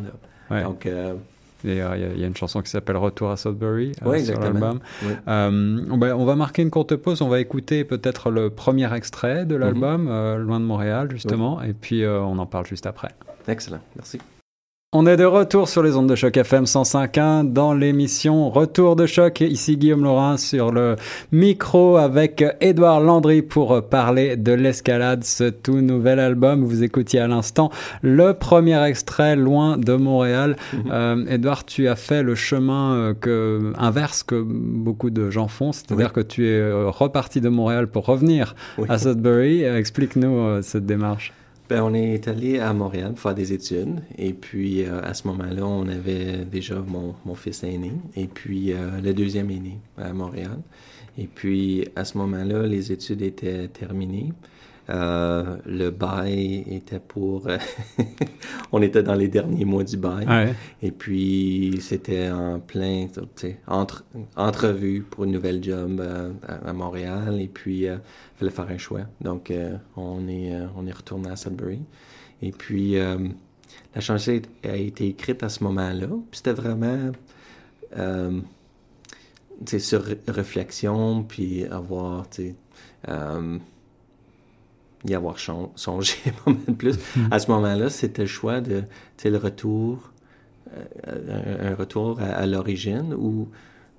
Ouais. 0.55 0.63
Donc, 0.63 0.85
euh, 0.85 1.15
Il 1.65 1.73
y, 1.73 1.81
a- 1.81 1.95
une 2.27 2.35
chanson 2.37 2.61
qui 2.61 2.69
s'appelle 2.69 2.95
Retour 2.95 3.29
à 3.31 3.35
Sudbury 3.35 3.91
euh, 4.03 4.09
Ouais, 4.09 4.23
sur 4.23 4.39
l'album. 4.39 4.79
oui. 5.03 5.09
Euh, 5.27 5.85
on, 5.89 6.25
va, 6.25 6.35
marquer 6.35 6.61
une 6.61 6.69
courte 6.69 6.95
pause. 6.95 7.21
On 7.21 7.27
va 7.27 7.39
écouter 7.41 7.83
peut-être 7.83 8.29
le 8.31 8.49
premier 8.49 8.93
extrait 8.95 9.41
Mhm. 9.41 9.47
de 9.49 9.55
l'album, 9.55 10.07
euh, 10.07 10.37
Loin 10.37 10.59
de 10.61 10.65
Montréal, 10.65 11.09
justement. 11.11 11.61
Et 11.61 11.73
puis 11.73 12.03
euh, 12.03 12.21
on 12.21 12.37
en 12.37 12.45
parle 12.45 12.65
juste 12.65 12.85
après. 12.85 13.09
Excellent. 13.47 13.81
Merci. 13.97 14.19
On 14.91 15.05
est 15.05 15.17
de 15.17 15.23
retour 15.23 15.69
sur 15.69 15.83
les 15.83 15.95
ondes 15.95 16.09
de 16.09 16.15
choc 16.15 16.35
FM 16.35 16.63
105.1 16.63 17.53
dans 17.53 17.75
l'émission 17.75 18.49
Retour 18.49 18.95
de 18.95 19.05
choc. 19.05 19.39
Ici 19.41 19.77
Guillaume 19.77 20.03
Laurin 20.03 20.37
sur 20.37 20.71
le 20.71 20.95
micro 21.31 21.97
avec 21.97 22.43
Édouard 22.59 22.99
Landry 22.99 23.43
pour 23.43 23.87
parler 23.87 24.35
de 24.35 24.51
l'escalade, 24.51 25.23
ce 25.23 25.43
tout 25.51 25.79
nouvel 25.81 26.19
album. 26.19 26.63
Vous 26.63 26.81
écoutiez 26.81 27.19
à 27.19 27.27
l'instant 27.27 27.69
le 28.01 28.33
premier 28.33 28.83
extrait 28.83 29.35
Loin 29.35 29.77
de 29.77 29.93
Montréal. 29.93 30.55
Euh, 30.89 31.23
Édouard, 31.29 31.65
tu 31.65 31.87
as 31.87 31.95
fait 31.95 32.23
le 32.23 32.33
chemin 32.33 32.95
euh, 32.95 33.13
que, 33.13 33.71
inverse 33.77 34.23
que 34.23 34.41
beaucoup 34.43 35.11
de 35.11 35.29
gens 35.29 35.47
font, 35.47 35.71
c'est-à-dire 35.71 36.07
Oui. 36.15 36.23
que 36.23 36.27
tu 36.27 36.47
es 36.47 36.59
euh, 36.59 36.89
reparti 36.89 37.41
de 37.41 37.49
Montréal 37.49 37.85
pour 37.85 38.07
revenir 38.07 38.55
Oui. 38.79 38.87
à 38.89 38.97
Sudbury. 38.97 39.61
Explique-nous 39.65 40.35
euh, 40.39 40.61
cette 40.63 40.87
démarche. 40.87 41.31
Ben, 41.69 41.83
on 41.83 41.93
est 41.93 42.27
allé 42.27 42.57
à 42.57 42.73
Montréal 42.73 43.11
pour 43.11 43.19
faire 43.19 43.35
des 43.35 43.53
études. 43.53 44.01
Et 44.17 44.33
puis, 44.33 44.83
euh, 44.85 45.01
à 45.03 45.13
ce 45.13 45.27
moment-là, 45.27 45.63
on 45.67 45.87
avait 45.87 46.43
déjà 46.43 46.79
mon, 46.79 47.13
mon 47.25 47.35
fils 47.35 47.63
aîné 47.63 47.91
et 48.15 48.25
puis 48.25 48.73
euh, 48.73 48.99
le 48.99 49.13
deuxième 49.13 49.51
aîné 49.51 49.77
à 49.95 50.11
Montréal. 50.11 50.57
Et 51.19 51.27
puis, 51.27 51.87
à 51.95 52.05
ce 52.05 52.17
moment-là, 52.17 52.65
les 52.65 52.91
études 52.91 53.21
étaient 53.21 53.67
terminées. 53.67 54.33
Euh, 54.89 55.57
le 55.65 55.91
bail 55.91 56.63
était 56.67 56.99
pour... 56.99 57.47
on 58.71 58.81
était 58.81 59.03
dans 59.03 59.13
les 59.13 59.27
derniers 59.27 59.65
mois 59.65 59.83
du 59.83 59.97
bail. 59.97 60.25
Ouais. 60.27 60.53
Et 60.81 60.91
puis, 60.91 61.77
c'était 61.81 62.29
en 62.31 62.59
plein, 62.59 63.07
tu 63.13 63.19
sais, 63.35 63.59
entre, 63.67 64.03
entrevue 64.35 65.01
pour 65.07 65.25
une 65.25 65.31
nouvelle 65.31 65.63
job 65.63 65.99
euh, 65.99 66.31
à, 66.47 66.69
à 66.69 66.73
Montréal. 66.73 67.39
Et 67.39 67.47
puis, 67.47 67.81
il 67.81 67.99
fallait 68.35 68.51
faire 68.51 68.67
un 68.69 68.77
choix. 68.77 69.01
Donc, 69.21 69.51
euh, 69.51 69.77
on, 69.95 70.27
est, 70.27 70.55
euh, 70.55 70.65
on 70.75 70.87
est 70.87 70.91
retourné 70.91 71.29
à 71.29 71.35
Sudbury. 71.35 71.81
Et 72.41 72.51
puis, 72.51 72.97
euh, 72.97 73.27
la 73.93 74.01
chanson 74.01 74.41
a 74.63 74.75
été 74.75 75.07
écrite 75.07 75.43
à 75.43 75.49
ce 75.49 75.63
moment-là. 75.65 76.07
Puis, 76.07 76.37
c'était 76.37 76.53
vraiment, 76.53 77.11
euh, 77.97 78.39
sur 79.77 80.01
ré- 80.03 80.19
réflexion, 80.27 81.23
puis 81.23 81.65
avoir, 81.65 82.25
euh, 83.07 83.57
y 85.05 85.15
avoir 85.15 85.37
songé 85.39 86.15
pas 86.45 86.51
mal 86.51 86.75
plus. 86.77 86.97
À 87.31 87.39
ce 87.39 87.49
moment-là, 87.51 87.89
c'était 87.89 88.23
le 88.23 88.27
choix 88.27 88.61
de, 88.61 88.83
le 89.23 89.37
retour, 89.37 90.11
euh, 91.07 91.65
un, 91.65 91.71
un 91.71 91.75
retour 91.75 92.19
à, 92.19 92.25
à 92.25 92.45
l'origine 92.45 93.13
ou, 93.13 93.47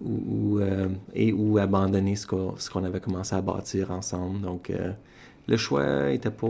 ou, 0.03 0.59
euh, 0.59 0.89
et 1.15 1.33
ou 1.33 1.59
abandonner 1.59 2.17
ce 2.17 2.27
qu'on 2.27 2.55
ce 2.57 2.71
qu'on 2.71 2.85
avait 2.85 3.01
commencé 3.01 3.35
à 3.35 3.41
bâtir 3.41 3.91
ensemble. 3.91 4.41
Donc, 4.41 4.71
euh, 4.71 4.93
le 5.49 5.57
choix 5.57 6.11
était 6.11 6.31
pas, 6.31 6.47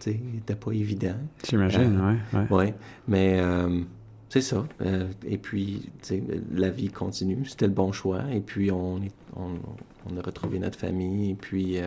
était 0.00 0.56
pas 0.56 0.72
évident. 0.72 1.14
J'imagine, 1.48 2.00
ouais, 2.32 2.38
ouais. 2.38 2.46
Ouais, 2.50 2.74
mais 3.06 3.40
c'est 4.28 4.40
ça. 4.40 4.66
Et 5.24 5.38
puis, 5.38 5.88
la 6.52 6.70
vie 6.70 6.88
continue. 6.88 7.44
C'était 7.44 7.68
le 7.68 7.72
bon 7.72 7.92
choix. 7.92 8.22
Et 8.32 8.40
puis, 8.40 8.72
on, 8.72 9.00
est, 9.02 9.12
on, 9.36 9.50
on 10.10 10.16
a 10.16 10.20
retrouvé 10.20 10.58
notre 10.58 10.76
famille. 10.76 11.30
Et 11.30 11.34
puis, 11.34 11.78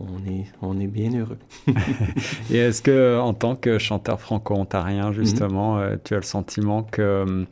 on, 0.00 0.18
est, 0.30 0.44
on 0.62 0.78
est 0.80 0.86
bien 0.86 1.12
heureux. 1.14 1.38
Et 2.50 2.56
est-ce 2.58 2.82
que, 2.82 3.18
en 3.18 3.34
tant 3.34 3.56
que 3.56 3.78
chanteur 3.78 4.20
franco-ontarien, 4.20 5.08
Mhm. 5.08 5.14
justement, 5.14 5.78
euh, 5.78 5.96
tu 6.02 6.14
as 6.14 6.18
le 6.18 6.22
sentiment 6.24 6.82
que 6.82 7.44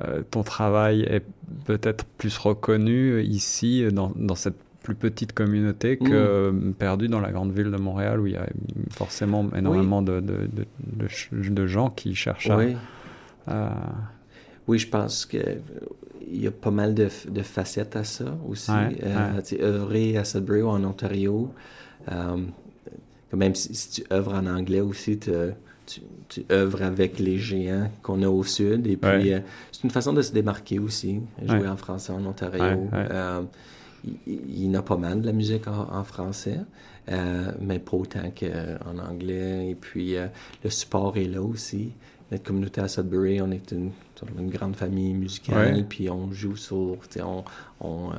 euh, 0.00 0.22
ton 0.30 0.42
travail 0.42 1.02
est 1.02 1.24
peut-être 1.66 2.04
plus 2.18 2.36
reconnu 2.38 3.22
ici, 3.22 3.84
dans, 3.92 4.10
dans 4.16 4.34
cette 4.34 4.56
plus 4.82 4.94
petite 4.96 5.32
communauté, 5.32 5.96
que 5.96 6.50
Mhm. 6.50 6.74
perdu 6.74 7.08
dans 7.08 7.20
la 7.20 7.30
grande 7.32 7.52
ville 7.52 7.70
de 7.70 7.76
Montréal, 7.78 8.20
où 8.20 8.26
il 8.26 8.34
y 8.34 8.36
a 8.36 8.46
forcément 8.90 9.48
énormément 9.56 10.02
de, 10.02 10.20
de, 10.20 10.46
de, 10.52 10.66
de 10.82 11.08
ch- 11.08 11.30
de 11.32 11.66
gens 11.66 11.88
qui 11.90 12.14
cherchent 12.14 12.50
à- 12.50 12.56
Oui. 12.58 12.76
à... 13.46 13.70
Oui, 14.66 14.78
je 14.78 14.88
pense 14.88 15.24
que 15.26 15.36
euh, 15.38 15.54
il 16.30 16.42
y 16.42 16.46
a 16.46 16.50
pas 16.50 16.70
mal 16.70 16.94
de, 16.94 17.08
facettes 17.42 17.96
à 17.96 18.04
ça 18.04 18.36
aussi. 18.48 18.70
Ouais, 18.72 18.96
Euh, 19.04 19.40
ouais. 19.40 19.62
œuvrer 19.62 20.16
à 20.16 20.24
Sudbury 20.24 20.62
ou 20.62 20.68
en 20.68 20.82
Ontario, 20.84 21.50
même 23.32 23.54
si, 23.54 23.74
si 23.74 23.90
tu 24.02 24.12
œuvres 24.12 24.34
en 24.34 24.46
anglais 24.46 24.80
aussi, 24.80 25.18
te- 25.18 25.52
tu, 25.86 26.00
tu 26.28 26.44
œuvres 26.50 26.82
avec 26.82 27.18
les 27.18 27.38
géants 27.38 27.90
qu'on 28.02 28.22
a 28.22 28.28
au 28.28 28.42
sud. 28.44 28.86
Et 28.86 28.96
puis, 28.96 29.10
Ouais. 29.10 29.34
euh, 29.34 29.40
c'est 29.72 29.84
une 29.84 29.90
façon 29.90 30.12
de 30.12 30.22
se 30.22 30.32
démarquer 30.32 30.78
aussi, 30.78 31.20
jouer 31.42 31.58
Ouais. 31.60 31.68
en 31.68 31.76
français 31.76 32.12
en 32.12 32.24
Ontario. 32.24 32.62
Ouais. 32.64 33.06
Euh, 33.10 33.42
il, 34.26 34.64
y 34.64 34.68
en 34.68 34.74
a 34.74 34.82
pas 34.82 34.96
mal 34.96 35.20
de 35.20 35.26
la 35.26 35.32
musique 35.32 35.66
en, 35.68 35.88
en 35.94 36.04
français, 36.04 36.60
euh, 37.10 37.50
mais 37.60 37.78
pas 37.78 37.96
autant 37.96 38.30
qu'en 38.38 38.98
anglais. 38.98 39.70
Et 39.70 39.74
puis, 39.74 40.16
euh, 40.16 40.26
le 40.62 40.70
support 40.70 41.16
est 41.16 41.24
là 41.26 41.42
aussi. 41.42 41.92
Notre 42.30 42.44
communauté 42.44 42.80
à 42.80 42.88
Sudbury, 42.88 43.40
on 43.42 43.50
est 43.50 43.70
une, 43.72 43.90
une 44.38 44.48
grande 44.50 44.76
famille 44.76 45.12
musicale, 45.12 45.84
puis 45.88 46.08
on 46.08 46.32
joue 46.32 46.56
sur, 46.56 46.96
on, 47.22 47.44
on, 47.80 48.10
euh, 48.12 48.14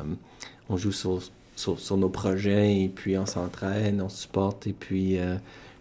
on 0.69 0.77
joue 0.77 0.91
sur, 0.91 1.19
sur, 1.55 1.79
sur 1.79 1.97
nos 1.97 2.09
projets, 2.09 2.81
et 2.83 2.89
puis 2.89 3.17
on 3.17 3.25
s'entraîne, 3.25 4.01
on 4.01 4.09
se 4.09 4.23
supporte, 4.23 4.67
et 4.67 4.73
puis 4.73 5.17
euh, 5.19 5.35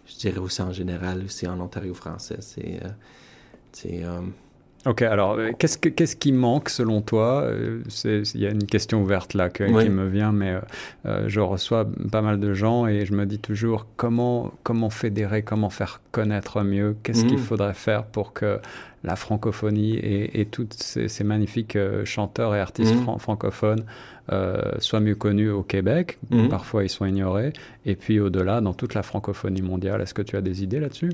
je 0.07 0.15
dirais 0.17 0.37
aussi 0.39 0.61
en 0.61 0.71
général, 0.71 1.23
aussi 1.25 1.47
en 1.47 1.59
Ontario 1.59 1.93
français, 1.93 2.37
c'est... 2.41 2.79
euh, 2.83 2.89
c'est, 3.71 4.03
euh, 4.03 4.21
Ok, 4.87 5.01
alors 5.01 5.31
euh, 5.33 5.49
qu'est-ce, 5.57 5.79
que, 5.79 5.89
qu'est-ce 5.89 6.15
qui 6.15 6.31
manque 6.31 6.69
selon 6.69 7.01
toi? 7.01 7.49
C'est- 7.89 8.21
Il 8.35 8.41
y 8.41 8.45
a 8.45 8.51
une 8.51 8.67
question 8.67 9.01
ouverte 9.01 9.33
là 9.33 9.49
que- 9.49 9.63
Oui. 9.63 9.83
qui 9.83 9.89
me 9.89 10.07
vient, 10.07 10.31
mais 10.31 10.59
euh, 11.07 11.23
je 11.27 11.39
reçois 11.39 11.87
pas 12.11 12.21
mal 12.21 12.39
de 12.39 12.53
gens 12.53 12.85
et 12.85 13.03
je 13.03 13.13
me 13.13 13.25
dis 13.25 13.39
toujours 13.39 13.87
comment, 13.97 14.51
comment 14.61 14.91
fédérer, 14.91 15.41
comment 15.41 15.71
faire 15.71 16.01
connaître 16.11 16.61
mieux, 16.61 16.95
qu'est-ce 17.01 17.25
qu'il 17.25 17.39
Mhm. 17.39 17.43
faudrait 17.43 17.73
faire 17.73 18.03
pour 18.05 18.31
que 18.31 18.59
la 19.05 19.15
francophonie 19.15 19.95
et, 19.95 20.41
et 20.41 20.45
tous 20.45 20.67
ces, 20.77 21.07
ces 21.07 21.23
magnifiques 21.23 21.75
euh, 21.75 22.03
chanteurs 22.05 22.55
et 22.55 22.59
artistes 22.59 22.93
Mhm. 22.95 23.03
fran- 23.03 23.17
francophones 23.19 23.83
euh, 24.31 24.61
soient 24.79 24.99
mieux 24.99 25.15
connus 25.15 25.49
au 25.51 25.63
Québec. 25.63 26.17
Mhm. 26.31 26.49
Parfois 26.49 26.83
ils 26.83 26.89
sont 26.89 27.05
ignorés. 27.05 27.53
Et 27.85 27.95
puis 27.95 28.19
au-delà, 28.19 28.61
dans 28.61 28.73
toute 28.73 28.93
la 28.93 29.03
francophonie 29.03 29.61
mondiale, 29.61 30.01
est-ce 30.01 30.13
que 30.13 30.21
tu 30.23 30.35
as 30.35 30.41
des 30.41 30.63
idées 30.63 30.79
là-dessus? 30.79 31.11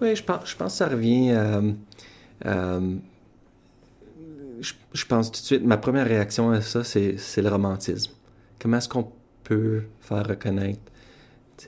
Oui, 0.00 0.14
je 0.16 0.22
pense, 0.22 0.50
je 0.50 0.56
pense 0.56 0.72
que 0.72 0.78
ça 0.78 0.88
revient. 0.88 1.30
euh, 1.30 1.72
euh, 2.44 2.96
je, 4.60 4.72
je 4.92 5.04
pense 5.06 5.30
tout 5.30 5.40
de 5.40 5.44
suite, 5.46 5.64
ma 5.64 5.76
première 5.76 6.06
réaction 6.06 6.50
à 6.50 6.60
ça, 6.60 6.82
c'est 6.84 7.16
le 7.42 7.48
romantisme. 7.48 8.12
Comment 8.58 8.78
est-ce 8.78 8.88
qu'on 8.88 9.08
peut 9.44 9.82
faire 10.00 10.26
reconnaître 10.26 10.80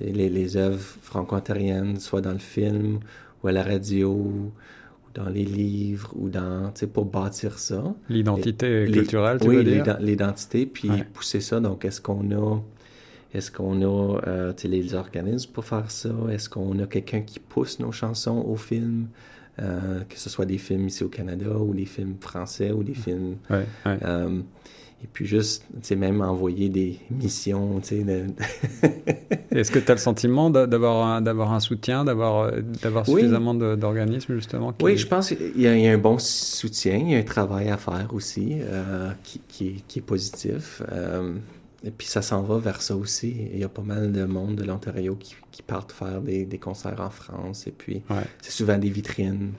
les, 0.01 0.29
les 0.29 0.57
œuvres 0.57 0.81
franco-ontariennes, 1.03 1.99
soit 2.01 2.21
dans 2.21 2.33
le 2.33 2.39
film, 2.39 3.01
ou 3.43 3.49
à 3.49 3.53
la 3.53 3.63
radio, 3.63 4.51
dans 5.19 5.29
les 5.29 5.45
livres, 5.45 6.13
ou 6.17 6.29
dans, 6.29 6.71
tu 6.73 6.81
sais, 6.81 6.87
pour 6.87 7.05
bâtir 7.07 7.59
ça. 7.59 7.83
L'identité 8.09 8.87
Les- 8.87 8.93
culturelle, 8.93 9.39
tu 9.41 9.49
oui, 9.49 9.57
veux 9.57 9.65
dire? 9.65 9.75
l'ident- 9.85 9.97
l'identité, 10.01 10.65
puis 10.67 10.89
Ouais. 10.91 11.07
pousser 11.13 11.41
ça. 11.41 11.59
Donc, 11.61 11.85
est-ce 11.85 12.01
qu'on 12.01 12.31
a, 12.31 12.61
est-ce 13.35 13.51
qu'on 13.51 13.83
a 13.83 14.21
euh, 14.27 14.53
tu 14.53 14.63
sais, 14.63 14.69
les 14.69 14.95
organismes 14.95 15.51
pour 15.53 15.65
faire 15.65 15.91
ça? 15.91 16.11
Est-ce 16.31 16.49
qu'on 16.49 16.79
a 16.79 16.87
quelqu'un 16.87 17.21
qui 17.23 17.41
pousse 17.41 17.79
nos 17.81 17.93
chansons 17.93 18.45
au 18.47 18.57
film? 18.57 19.09
Euh, 19.61 20.03
que 20.09 20.17
ce 20.17 20.31
soit 20.31 20.47
des 20.47 20.57
films 20.59 20.87
ici 20.87 21.03
au 21.03 21.09
Canada 21.09 21.51
ou 21.59 21.75
des 21.75 21.85
films 21.85 22.15
français 22.21 22.71
ou 22.71 22.85
des 22.85 22.95
films. 22.95 23.39
Ouais, 23.51 23.65
ouais. 23.87 23.99
euh, 24.05 24.41
Et 25.03 25.07
puis 25.07 25.27
juste, 25.27 25.65
tu 25.75 25.79
sais, 25.83 25.97
même 25.97 26.21
envoyer 26.21 26.69
des 26.69 26.99
missions, 27.11 27.81
tu 27.81 27.89
sais. 27.89 28.05
De... 28.05 28.27
Est-ce 29.53 29.71
que 29.71 29.79
tu 29.79 29.91
as 29.91 29.95
le 29.95 30.01
sentiment 30.01 30.51
d'avoir 30.51 31.07
un, 31.07 31.23
d'avoir 31.23 31.53
un 31.53 31.61
soutien, 31.61 32.05
d'avoir, 32.05 32.43
euh, 32.43 32.61
d'avoir 32.83 33.07
suffisamment 33.07 33.55
d'organismes, 33.55 34.35
justement 34.35 34.75
Oui, 34.83 34.97
je 34.97 35.07
pense 35.07 35.29
qu'il 35.29 35.61
y, 35.61 35.69
a 35.69 35.93
un 35.93 35.99
bon 35.99 36.19
soutien, 36.19 36.97
il 36.97 37.11
y 37.11 37.15
a 37.15 37.19
un 37.19 37.23
travail 37.23 37.69
à 37.69 37.77
faire 37.77 38.09
aussi 38.13 38.57
euh, 38.61 39.11
qui, 39.23 39.41
qui, 39.47 39.85
qui, 39.87 40.01
est 40.01 40.03
positif. 40.03 40.83
Euh, 40.91 41.35
et 41.85 41.93
puis 41.93 42.09
ça 42.09 42.21
s'en 42.21 42.43
va 42.43 42.59
vers 42.59 42.83
ça 42.83 42.97
aussi. 42.97 43.37
Il 43.53 43.61
y 43.61 43.65
a 43.65 43.69
pas 43.69 43.83
mal 43.83 44.11
de 44.11 44.25
monde 44.25 44.57
de 44.57 44.65
l'Ontario 44.65 45.15
qui, 45.15 45.37
qui 45.53 45.63
partent 45.63 45.93
faire 45.93 46.21
des, 46.21 46.45
des, 46.45 46.59
concerts 46.59 47.01
en 47.01 47.11
France. 47.11 47.69
Et 47.69 47.73
puis 47.73 48.03
c'est 48.43 48.51
souvent 48.51 48.79
des 48.79 48.91
vitrines, 48.91 49.53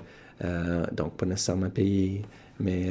donc 0.92 1.16
pas 1.16 1.26
nécessairement 1.26 1.70
payées. 1.70 2.24
Mais 2.60 2.90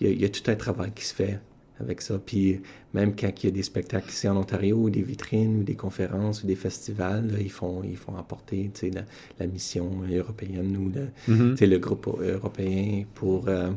il 0.00 0.20
y, 0.20 0.24
a, 0.24 0.28
tout 0.28 0.48
un 0.50 0.56
travail 0.56 0.92
qui 0.94 1.04
se 1.04 1.14
fait 1.14 1.40
avec 1.80 2.00
ça. 2.00 2.18
Puis 2.18 2.60
même 2.94 3.14
quand 3.14 3.30
il 3.42 3.46
y 3.46 3.48
a 3.48 3.52
des 3.52 3.62
spectacles 3.62 4.10
ici 4.10 4.28
en 4.28 4.36
Ontario, 4.36 4.76
ou 4.76 4.90
des 4.90 5.02
vitrines, 5.02 5.60
ou 5.60 5.62
des 5.62 5.74
conférences, 5.74 6.42
ou 6.42 6.46
des 6.46 6.56
festivals, 6.56 7.30
ils, 7.40 7.50
font, 7.50 7.82
ils 7.82 7.96
font 7.96 8.16
apporter 8.16 8.70
la, 8.82 9.02
la 9.38 9.46
mission 9.46 9.90
européenne 10.10 10.76
ou 10.76 10.90
le, 10.90 11.54
mm-hmm. 11.54 11.66
le 11.66 11.78
groupe 11.78 12.06
européen 12.20 13.04
pour, 13.14 13.48
euh, 13.48 13.70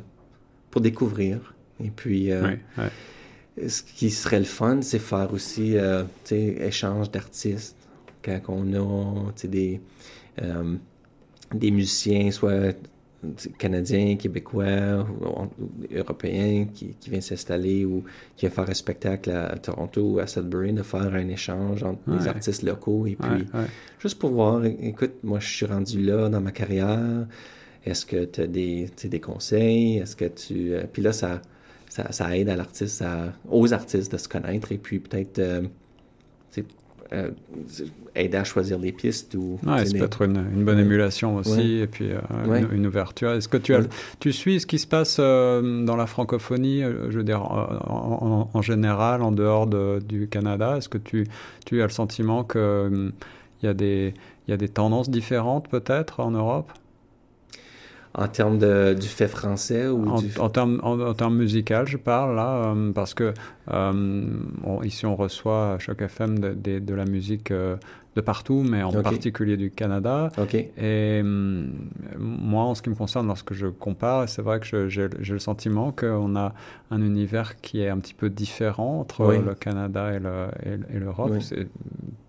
pour 0.69 0.81
découvrir. 0.81 1.53
Et 1.83 1.89
puis, 1.89 2.31
euh, 2.31 2.55
ce 3.67 3.83
qui 3.83 4.09
serait 4.09 4.39
le 4.39 4.45
fun, 4.45 4.81
c'est 4.81 4.99
faire 4.99 5.33
aussi 5.33 5.77
euh, 5.77 6.03
échange 6.31 7.11
d'artistes. 7.11 7.75
Quand 8.23 8.39
on 8.49 8.73
a 8.73 9.47
des, 9.47 9.81
euh, 10.41 10.75
des 11.53 11.71
musiciens, 11.71 12.31
soit 12.31 12.75
Canadien, 13.57 14.15
Québécois, 14.15 15.05
Européen 15.93 16.65
qui, 16.73 16.95
qui 16.99 17.09
vient 17.09 17.21
s'installer 17.21 17.85
ou 17.85 18.03
qui 18.35 18.45
vient 18.45 18.49
faire 18.49 18.69
un 18.69 18.73
spectacle 18.73 19.29
à, 19.31 19.57
Toronto 19.57 20.01
ou 20.01 20.19
à 20.19 20.27
Sudbury, 20.27 20.73
de 20.73 20.83
faire 20.83 21.13
un 21.13 21.27
échange 21.27 21.83
entre 21.83 22.01
les 22.07 22.27
artistes 22.27 22.63
locaux 22.63 23.05
et 23.05 23.15
puis 23.15 23.45
juste 23.99 24.17
pour 24.17 24.31
voir, 24.31 24.65
écoute, 24.65 25.13
moi 25.23 25.39
je 25.39 25.47
suis 25.47 25.65
rendu 25.65 26.01
là 26.01 26.29
dans 26.29 26.41
ma 26.41 26.51
carrière, 26.51 27.27
est-ce 27.85 28.05
que 28.05 28.25
tu 28.25 28.41
as 28.41 28.47
des, 28.47 28.89
des 29.03 29.19
conseils, 29.19 29.97
est-ce 29.97 30.15
que 30.15 30.25
tu... 30.25 30.73
Euh, 30.73 30.83
puis 30.91 31.01
là, 31.01 31.13
ça, 31.13 31.41
ça, 31.89 32.37
aide 32.37 32.49
à 32.49 32.55
l'artiste, 32.55 33.03
aux 33.49 33.73
artistes 33.73 34.11
de 34.11 34.17
se 34.17 34.29
connaître 34.29 34.71
et 34.71 34.77
puis 34.77 34.99
peut-être... 34.99 35.39
Euh, 35.39 35.61
euh, 37.13 37.31
aider 38.15 38.37
à 38.37 38.43
choisir 38.45 38.79
des 38.79 38.91
pistes. 38.91 39.35
Ou, 39.35 39.59
ouais, 39.65 39.85
c'est 39.85 39.97
peut-être 39.97 40.21
une, 40.21 40.63
bonne 40.63 40.79
émulation 40.79 41.35
aussi, 41.35 41.79
et 41.79 41.87
puis 41.87 42.09
euh, 42.11 42.63
une, 42.71 42.87
ouverture. 42.87 43.31
Est-ce 43.31 43.49
que 43.49 43.57
tu, 43.57 43.75
as, 43.75 43.81
tu 44.19 44.31
suis 44.31 44.61
ce 44.61 44.65
qui 44.65 44.79
se 44.79 44.87
passe 44.87 45.17
euh, 45.19 45.83
dans 45.83 45.97
la 45.97 46.07
francophonie, 46.07 46.81
je 46.81 47.17
veux 47.17 47.23
dire, 47.23 47.41
en, 47.43 48.61
général, 48.61 49.21
en 49.23 49.31
dehors 49.31 49.67
de, 49.67 49.99
du 49.99 50.27
Canada? 50.29 50.77
Est-ce 50.77 50.87
que 50.89 50.97
tu, 50.97 51.27
tu 51.65 51.81
as 51.81 51.85
le 51.85 51.91
sentiment 51.91 52.43
qu'il 52.43 52.61
hum, 52.61 53.11
il 53.61 53.65
y, 53.65 53.69
a 53.69 53.73
des, 53.73 54.13
y 54.47 54.53
a 54.53 54.57
des 54.57 54.69
tendances 54.69 55.09
différentes 55.09 55.67
peut-être 55.67 56.21
en 56.21 56.31
Europe? 56.31 56.71
En 58.13 58.27
termes 58.27 58.57
de, 58.57 58.93
du 58.93 59.07
fait 59.07 59.27
français 59.27 59.87
ou 59.87 60.07
en, 60.09 60.21
du... 60.21 60.31
en 60.39 60.49
termes 60.49 60.79
en, 60.83 61.13
termes 61.13 61.37
musical 61.37 61.87
je 61.87 61.97
parle 61.97 62.35
là 62.35 62.73
parce 62.93 63.13
que 63.13 63.33
ici 64.83 65.05
on 65.05 65.15
reçoit 65.15 65.73
à 65.73 65.79
Choc 65.79 66.01
FM 66.01 66.39
de, 66.39 66.53
de, 66.53 66.79
de 66.79 66.93
la 66.93 67.05
musique 67.05 67.53
de 68.15 68.21
partout, 68.21 68.63
mais 68.63 68.83
en 68.83 68.91
particulier 68.91 69.55
du 69.55 69.71
Canada. 69.71 70.29
Et 70.77 71.19
hum, 71.21 71.89
moi, 72.17 72.63
en 72.63 72.75
ce 72.75 72.81
qui 72.81 72.89
me 72.89 72.95
concerne, 72.95 73.27
lorsque 73.27 73.53
je 73.53 73.67
compare, 73.67 74.27
c'est 74.27 74.41
vrai 74.41 74.59
que 74.59 74.89
j'ai 74.89 75.07
le 75.07 75.39
sentiment 75.39 75.91
qu'on 75.91 76.35
a 76.35 76.53
un 76.89 77.01
univers 77.01 77.61
qui 77.61 77.81
est 77.81 77.89
un 77.89 77.99
petit 77.99 78.13
peu 78.13 78.29
différent 78.29 78.99
entre 78.99 79.33
le 79.33 79.55
Canada 79.55 80.11
et 80.13 80.99
l'Europe. 80.99 81.33
C'est 81.39 81.67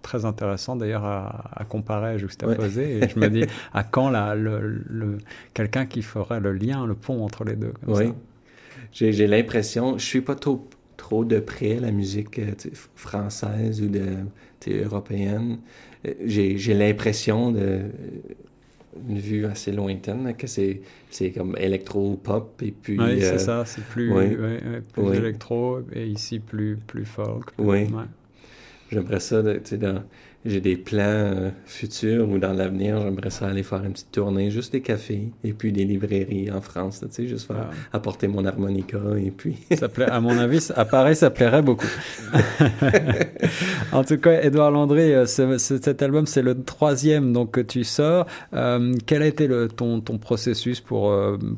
très 0.03 0.25
intéressant 0.25 0.77
d'ailleurs 0.77 1.05
à, 1.05 1.65
comparer, 1.69 2.11
à 2.11 2.19
juxtaposer. 2.19 2.99
Et 2.99 3.09
je 3.09 3.19
me 3.19 3.29
dis, 3.29 3.45
à 3.73 3.83
quand 3.83 4.11
la, 4.11 4.35
le, 4.35 5.19
quelqu'un 5.55 5.87
qui 5.87 6.03
ferait 6.03 6.41
le 6.41 6.53
lien, 6.53 6.87
le 6.87 6.95
pont 6.95 7.25
entre 7.25 7.45
les 7.45 7.57
deux 7.57 7.75
Oui. 7.87 8.13
J'ai 8.93 9.27
l'impression, 9.27 9.97
je 9.97 10.05
suis 10.05 10.21
pas 10.21 10.35
trop, 10.35 10.69
trop 10.99 11.25
de 11.25 11.41
près 11.41 11.77
la 11.77 11.91
musique 11.91 12.39
euh, 12.39 12.53
française 12.95 13.81
ou 13.81 13.89
de 13.89 14.05
européenne. 14.71 15.59
Euh, 16.07 16.15
j'ai 16.25 16.75
l'impression 16.75 17.53
de 17.53 17.83
une 19.09 19.19
vue 19.19 19.47
assez 19.47 19.73
lointaine, 19.73 20.35
que 20.37 20.47
c'est, 20.47 20.83
c'est 21.11 21.31
comme 21.31 21.57
électro-pop 21.59 22.61
et 22.63 22.73
puis... 22.73 22.99
Oui, 23.01 23.21
c'est 23.21 23.33
euh, 23.33 23.39
ça, 23.39 23.65
c'est 23.65 23.83
plus, 23.85 24.13
plus 24.93 25.15
électro 25.15 25.81
et 25.95 26.07
ici 26.07 26.39
plus, 26.39 26.77
plus 26.77 27.05
folk. 27.05 27.51
oui. 27.59 27.89
J'aimerais 28.91 29.21
ça, 29.21 29.43
tu 29.43 29.61
sais, 29.65 29.79
dans 29.79 30.03
j'ai 30.45 30.61
des 30.61 30.77
plans 30.77 31.03
euh, 31.05 31.51
futurs 31.67 32.29
ou 32.29 32.39
dans 32.39 32.53
l'avenir, 32.53 33.01
j'aimerais 33.01 33.31
ça 33.31 33.47
aller 33.47 33.63
faire 33.63 33.85
une 33.85 33.93
petite 33.93 34.11
tournée, 34.11 34.51
juste 34.51 34.73
des 34.73 34.81
cafés 34.81 35.31
et 35.45 35.53
puis 35.53 35.71
des 35.71 35.85
librairies 35.85 36.51
en 36.51 36.61
France, 36.61 37.01
tu 37.01 37.07
sais, 37.11 37.29
juste 37.29 37.47
faire 37.47 37.69
ah. 37.71 37.97
apporter 37.97 38.27
mon 38.27 38.45
harmonica 38.45 38.99
et 39.25 39.31
puis. 39.31 39.57
ça 39.79 39.89
plaît, 39.89 40.11
à 40.11 40.21
mon 40.21 40.37
avis, 40.37 40.69
à 40.75 40.85
Paris, 40.85 41.15
ça 41.15 41.31
plairait 41.31 41.63
beaucoup. 41.63 41.87
en 43.93 44.03
tout 44.03 44.17
cas, 44.19 44.43
Edouard 44.43 44.73
Landry, 44.73 45.13
euh, 45.13 45.27
cet 45.27 46.03
album, 46.03 46.27
c'est 46.27 46.43
le 46.43 46.61
troisième 46.61 47.33
donc 47.33 47.53
que 47.53 47.61
tu 47.61 47.85
sors. 47.85 48.27
Euh, 48.53 48.95
quel 49.07 49.23
a 49.23 49.27
été 49.27 49.47
le, 49.47 49.69
ton, 49.69 50.01
ton 50.01 50.19
processus 50.19 50.81
pour, 50.81 51.15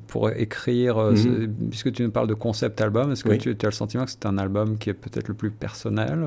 pour 0.08 0.30
écrire, 0.30 0.98
mhm. 0.98 1.54
puisque 1.70 1.90
tu 1.92 2.02
nous 2.02 2.10
parles 2.10 2.28
de 2.28 2.34
concept 2.34 2.82
album, 2.82 3.12
est-ce 3.12 3.24
que 3.24 3.32
tu, 3.32 3.56
tu, 3.56 3.64
as 3.64 3.70
le 3.70 3.74
sentiment 3.74 4.04
que 4.04 4.10
c'est 4.10 4.26
un 4.26 4.36
album 4.36 4.76
qui 4.76 4.90
est 4.90 4.94
peut-être 4.94 5.28
le 5.28 5.34
plus 5.34 5.50
personnel 5.50 6.18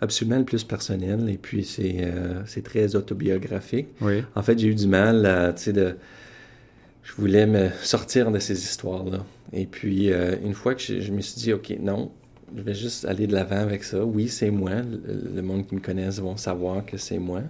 Absolument 0.00 0.38
le 0.38 0.44
plus 0.44 0.64
personnel, 0.64 1.28
et 1.30 1.38
puis 1.38 1.64
c'est 1.64 1.83
euh, 2.00 2.42
c'est 2.46 2.62
très 2.62 2.96
autobiographique. 2.96 3.88
En 4.34 4.42
fait, 4.42 4.58
j'ai 4.58 4.68
eu 4.68 4.74
du 4.74 4.86
mal, 4.86 5.52
tu 5.56 5.62
sais, 5.62 5.72
de... 5.72 5.96
Je 7.02 7.12
voulais 7.18 7.46
me 7.46 7.68
sortir 7.82 8.30
de 8.30 8.38
ces 8.38 8.58
histoires-là. 8.58 9.24
Et 9.52 9.66
puis, 9.66 10.12
euh, 10.12 10.36
une 10.42 10.54
fois 10.54 10.74
que 10.74 10.80
je, 10.82 11.12
me 11.12 11.20
suis 11.20 11.40
dit, 11.40 11.52
OK, 11.52 11.74
non, 11.80 12.10
je 12.56 12.62
vais 12.62 12.74
juste 12.74 13.04
aller 13.04 13.26
de 13.26 13.34
l'avant 13.34 13.60
avec 13.60 13.84
ça. 13.84 14.04
Oui, 14.04 14.28
c'est 14.28 14.50
moi. 14.50 14.72
Le, 15.34 15.42
monde 15.42 15.66
qui 15.66 15.76
me 15.76 15.80
connaisse 15.80 16.18
vont 16.18 16.36
savoir 16.36 16.84
que 16.84 16.96
c'est 16.96 17.18
moi. 17.18 17.42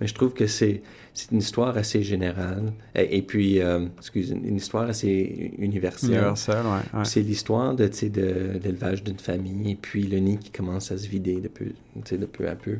Mais 0.00 0.06
je 0.06 0.14
trouve 0.14 0.32
que 0.32 0.46
c'est 0.46 0.82
une 1.30 1.38
histoire 1.38 1.76
assez 1.76 2.02
générale. 2.02 2.72
Et, 2.94 3.22
puis, 3.22 3.60
euh, 3.60 3.86
excusez, 3.98 4.34
une 4.34 4.56
histoire 4.56 4.88
assez 4.88 5.52
universelle. 5.58 6.10
Universelle, 6.10 6.64
ouais. 6.64 7.04
C'est 7.04 7.20
l'histoire 7.20 7.74
de, 7.74 7.86
de 7.86 8.58
l'élevage 8.62 9.04
d'une 9.04 9.18
famille 9.18 9.72
et 9.72 9.74
puis 9.74 10.04
le 10.04 10.18
nid 10.18 10.38
qui 10.38 10.50
commence 10.50 10.90
à 10.90 10.98
se 10.98 11.06
vider 11.08 11.40
de 11.40 11.48
peu, 11.48 11.66
de 11.96 12.26
peu 12.26 12.48
à 12.48 12.54
peu. 12.54 12.78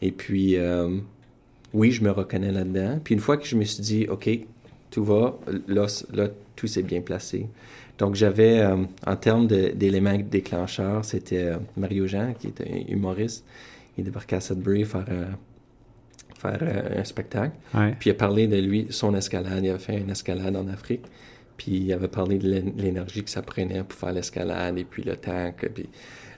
Et 0.00 0.12
puis, 0.12 0.56
euh, 0.56 0.98
oui, 1.72 1.90
je 1.90 2.02
me 2.02 2.10
reconnais 2.10 2.52
là-dedans. 2.52 3.00
Puis 3.02 3.14
une 3.14 3.20
fois 3.20 3.36
que 3.36 3.46
je 3.46 3.56
me 3.56 3.64
suis 3.64 3.82
dit, 3.82 4.06
OK, 4.08 4.30
tout 4.90 5.04
va, 5.04 5.36
là, 5.66 5.86
là 6.12 6.28
tout 6.54 6.68
s'est 6.68 6.82
bien 6.82 7.00
placé. 7.00 7.48
Donc, 7.98 8.14
j'avais, 8.14 8.60
euh, 8.60 8.84
en 9.06 9.16
termes 9.16 9.46
d'éléments 9.46 10.18
déclencheurs, 10.18 11.04
c'était 11.04 11.44
euh, 11.44 11.56
Mario 11.76 12.06
Jean, 12.06 12.34
qui 12.38 12.48
était 12.48 12.86
humoriste. 12.88 13.44
Il 13.98 14.04
débarquait 14.04 14.36
à 14.36 14.40
Sudbury 14.40 14.84
faire, 14.84 15.06
euh, 16.46 17.00
un 17.00 17.04
spectacle. 17.04 17.52
Puis 17.98 18.10
il 18.10 18.10
a 18.10 18.14
parlé 18.14 18.46
de 18.46 18.56
lui, 18.56 18.86
son 18.90 19.14
escalade. 19.14 19.64
Il 19.64 19.70
avait 19.70 19.78
fait 19.78 19.98
une 19.98 20.10
escalade 20.10 20.56
en 20.56 20.68
Afrique. 20.68 21.02
Puis 21.56 21.72
il 21.72 21.92
avait 21.92 22.08
parlé 22.08 22.38
de 22.38 22.48
l'énergie 22.76 23.22
que 23.22 23.30
ça 23.30 23.42
prenait 23.42 23.84
pour 23.84 23.98
faire 23.98 24.12
l'escalade 24.12 24.76
et 24.76 24.84
puis 24.84 25.04
le 25.04 25.16
temps, 25.16 25.52
puis, 25.56 25.88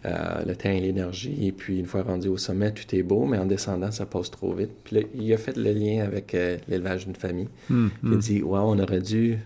le 0.05 0.55
temps 0.55 0.69
et 0.69 0.81
l'énergie. 0.81 1.47
Et 1.47 1.53
puis 1.53 1.79
une 1.79 1.87
fois 1.87 2.03
rendu 2.03 2.29
au 2.29 2.37
sommet, 2.37 2.73
tout 2.73 2.95
est 2.95 3.03
beau, 3.03 3.25
mais 3.25 3.39
en 3.39 3.47
descendant, 3.47 3.91
ça 3.91 4.05
passe 4.05 4.31
trop 4.31 4.53
vite. 4.53 4.73
Puis 4.85 5.07
il 5.15 5.33
a 5.33 5.39
fait 5.39 5.57
le 5.57 5.73
lien 5.73 6.05
avec 6.05 6.37
l'élevage 6.69 7.07
d'une 7.07 7.17
famille. 7.17 7.49
Hmm, 7.71 7.89
il 8.03 8.13
a 8.13 8.17
hmm. 8.17 8.19
dit, 8.19 8.43
wow, 8.43 8.59
on 8.59 8.79
aurait 8.79 9.01
dû 9.01 9.39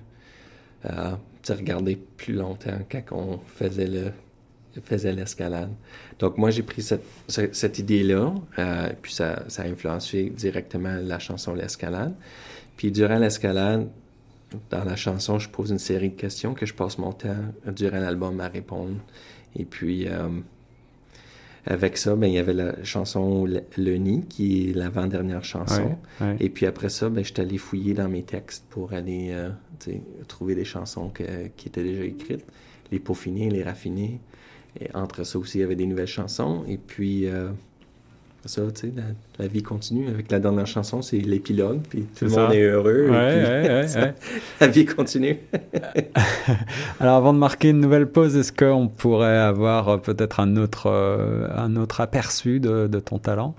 regarder 1.49 1.96
plus 2.16 2.35
longtemps 2.35 2.79
quand 2.90 3.03
on 3.12 3.38
faisait 3.38 3.87
le 3.87 4.11
faisait 4.83 5.12
l'escalade. 5.12 5.71
Donc 6.19 6.38
moi 6.38 6.51
j'ai 6.51 6.62
pris 6.62 6.83
cette, 6.83 7.05
cette 7.29 7.79
idée-là, 7.79 8.35
euh, 8.59 8.88
puis 9.01 9.12
ça, 9.12 9.43
ça 9.49 9.62
a 9.62 9.66
influencé 9.66 10.31
directement 10.31 10.97
la 11.03 11.19
chanson 11.19 11.55
L'escalade. 11.55 12.14
Puis 12.77 12.90
durant 12.90 13.19
l'escalade, 13.19 13.88
dans 14.71 14.85
la 14.85 14.97
chanson, 14.97 15.38
je 15.38 15.49
pose 15.49 15.71
une 15.71 15.79
série 15.79 16.11
de 16.11 16.16
questions 16.16 16.55
que 16.55 16.66
je 16.66 16.75
passe 16.75 16.99
mon 16.99 17.12
temps 17.12 17.37
durant 17.66 18.01
l'album 18.01 18.40
à 18.40 18.49
répondre. 18.49 18.97
Et 19.57 19.64
puis 19.64 20.09
euh, 20.09 20.29
avec 21.66 21.99
ça, 21.99 22.16
ben, 22.16 22.27
il 22.27 22.35
y 22.35 22.38
avait 22.38 22.55
la 22.55 22.83
chanson 22.85 23.47
Le, 23.47 23.97
Nid, 23.97 24.27
qui 24.29 24.71
est 24.71 24.73
l'avant-dernière 24.73 25.45
chanson. 25.45 25.99
Et 26.38 26.49
puis 26.49 26.66
après 26.66 26.88
ça, 26.88 27.09
ben, 27.09 27.23
je 27.23 27.33
suis 27.33 27.40
allé 27.40 27.59
fouiller 27.59 27.95
dans 27.95 28.09
mes 28.09 28.23
textes 28.23 28.64
pour 28.71 28.93
aller 28.93 29.31
euh, 29.31 29.51
trouver 30.27 30.55
des 30.55 30.64
chansons 30.64 31.11
qui 31.11 31.69
étaient 31.69 31.83
déjà 31.83 32.05
écrites, 32.05 32.45
les 32.90 32.99
peaufiner, 32.99 33.51
les 33.51 33.62
raffiner. 33.62 34.21
Et 34.78 34.88
entre 34.94 35.24
ça 35.24 35.38
aussi, 35.38 35.59
il 35.59 35.61
y 35.62 35.64
avait 35.64 35.76
des 35.76 35.87
nouvelles 35.87 36.06
chansons. 36.06 36.64
Et 36.68 36.76
puis, 36.76 37.26
euh, 37.26 37.48
ça, 38.46 38.62
tu 38.72 38.80
sais, 38.88 38.92
la, 38.94 39.02
la 39.38 39.46
vie 39.48 39.62
continue. 39.62 40.09
Avec 40.09 40.30
la 40.30 40.38
dernière 40.38 40.66
chanson, 40.66 41.02
c'est 41.02 41.18
l'épilogue, 41.18 41.80
puis 41.88 42.02
tout 42.16 42.26
le 42.26 42.30
monde 42.30 42.52
est 42.52 42.62
heureux. 42.62 43.06
et 43.09 43.11
Ouais, 43.11 43.42
puis 43.42 43.50
ouais, 43.50 43.68
ouais, 43.80 43.88
ça- 43.88 44.00
ouais. 44.02 44.14
La 44.61 44.66
vie 44.68 44.85
continue. 44.87 45.38
Alors 47.00 47.16
avant 47.16 47.33
de 47.33 47.38
marquer 47.38 47.70
une 47.70 47.80
nouvelle 47.80 48.06
pause, 48.06 48.37
est-ce 48.37 48.52
qu'on 48.52 48.88
pourrait 48.88 49.37
avoir 49.38 49.88
euh, 49.88 49.96
peut-être 49.98 50.40
un 50.40 50.56
autre, 50.56 50.87
euh, 50.87 51.48
un 51.56 51.76
autre 51.76 52.00
aperçu 52.00 52.61
de, 52.61 52.87
de 52.87 53.00
ton 53.00 53.18
talent? 53.18 53.54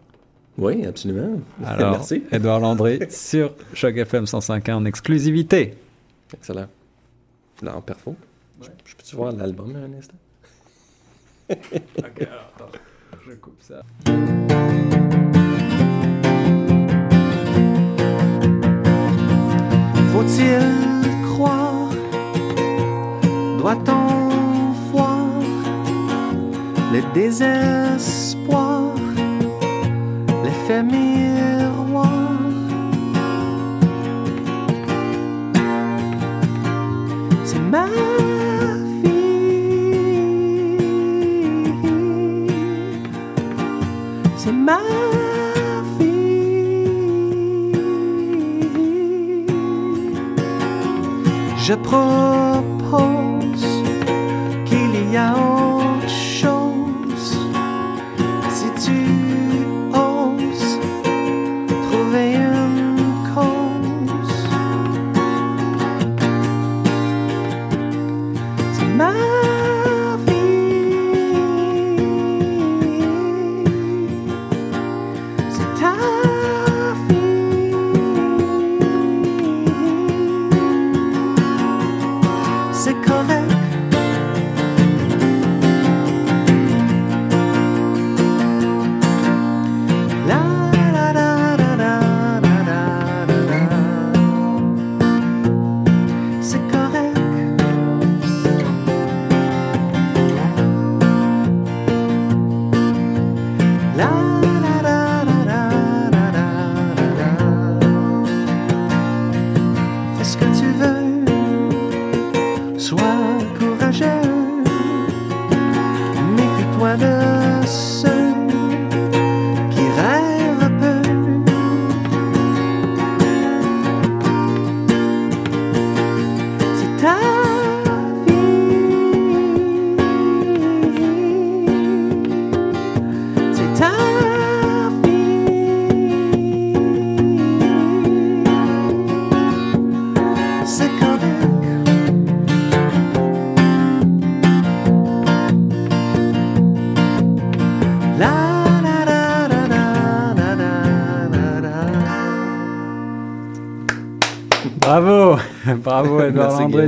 Oui, 0.58 0.86
absolument. 0.86 1.40
Alors, 1.66 1.92
Merci. 1.92 2.24
Edouard 2.32 2.60
Landré 2.60 3.08
sur 3.10 3.54
Choc 3.74 3.96
FM 3.98 4.26
105.1 4.26 4.74
en 4.74 4.86
exclusivité. 4.86 5.74
Excellent. 6.34 6.68
Là, 7.62 7.76
en 7.78 7.82
perfo. 7.82 8.16
Je, 8.62 8.68
je 8.86 8.96
peux-tu 8.96 9.16
voir 9.16 9.32
l'album 9.32 9.76
un 9.76 9.98
instant? 9.98 10.16
Ok, 11.98 12.22
alors 12.22 12.52
attends, 12.56 12.72
je 13.28 13.34
coupe 13.34 13.62
ça. 13.62 13.82
Faut-il 20.14 21.24
croire? 21.24 21.90
Doit-on 23.58 24.72
voir 24.92 25.28
le 26.94 27.14
désespoir, 27.14 28.96
l'effet 30.44 30.84
miroir 30.84 32.22
C'est 37.44 37.60
ma 37.60 37.88
Je 51.72 51.76
propose 51.76 53.21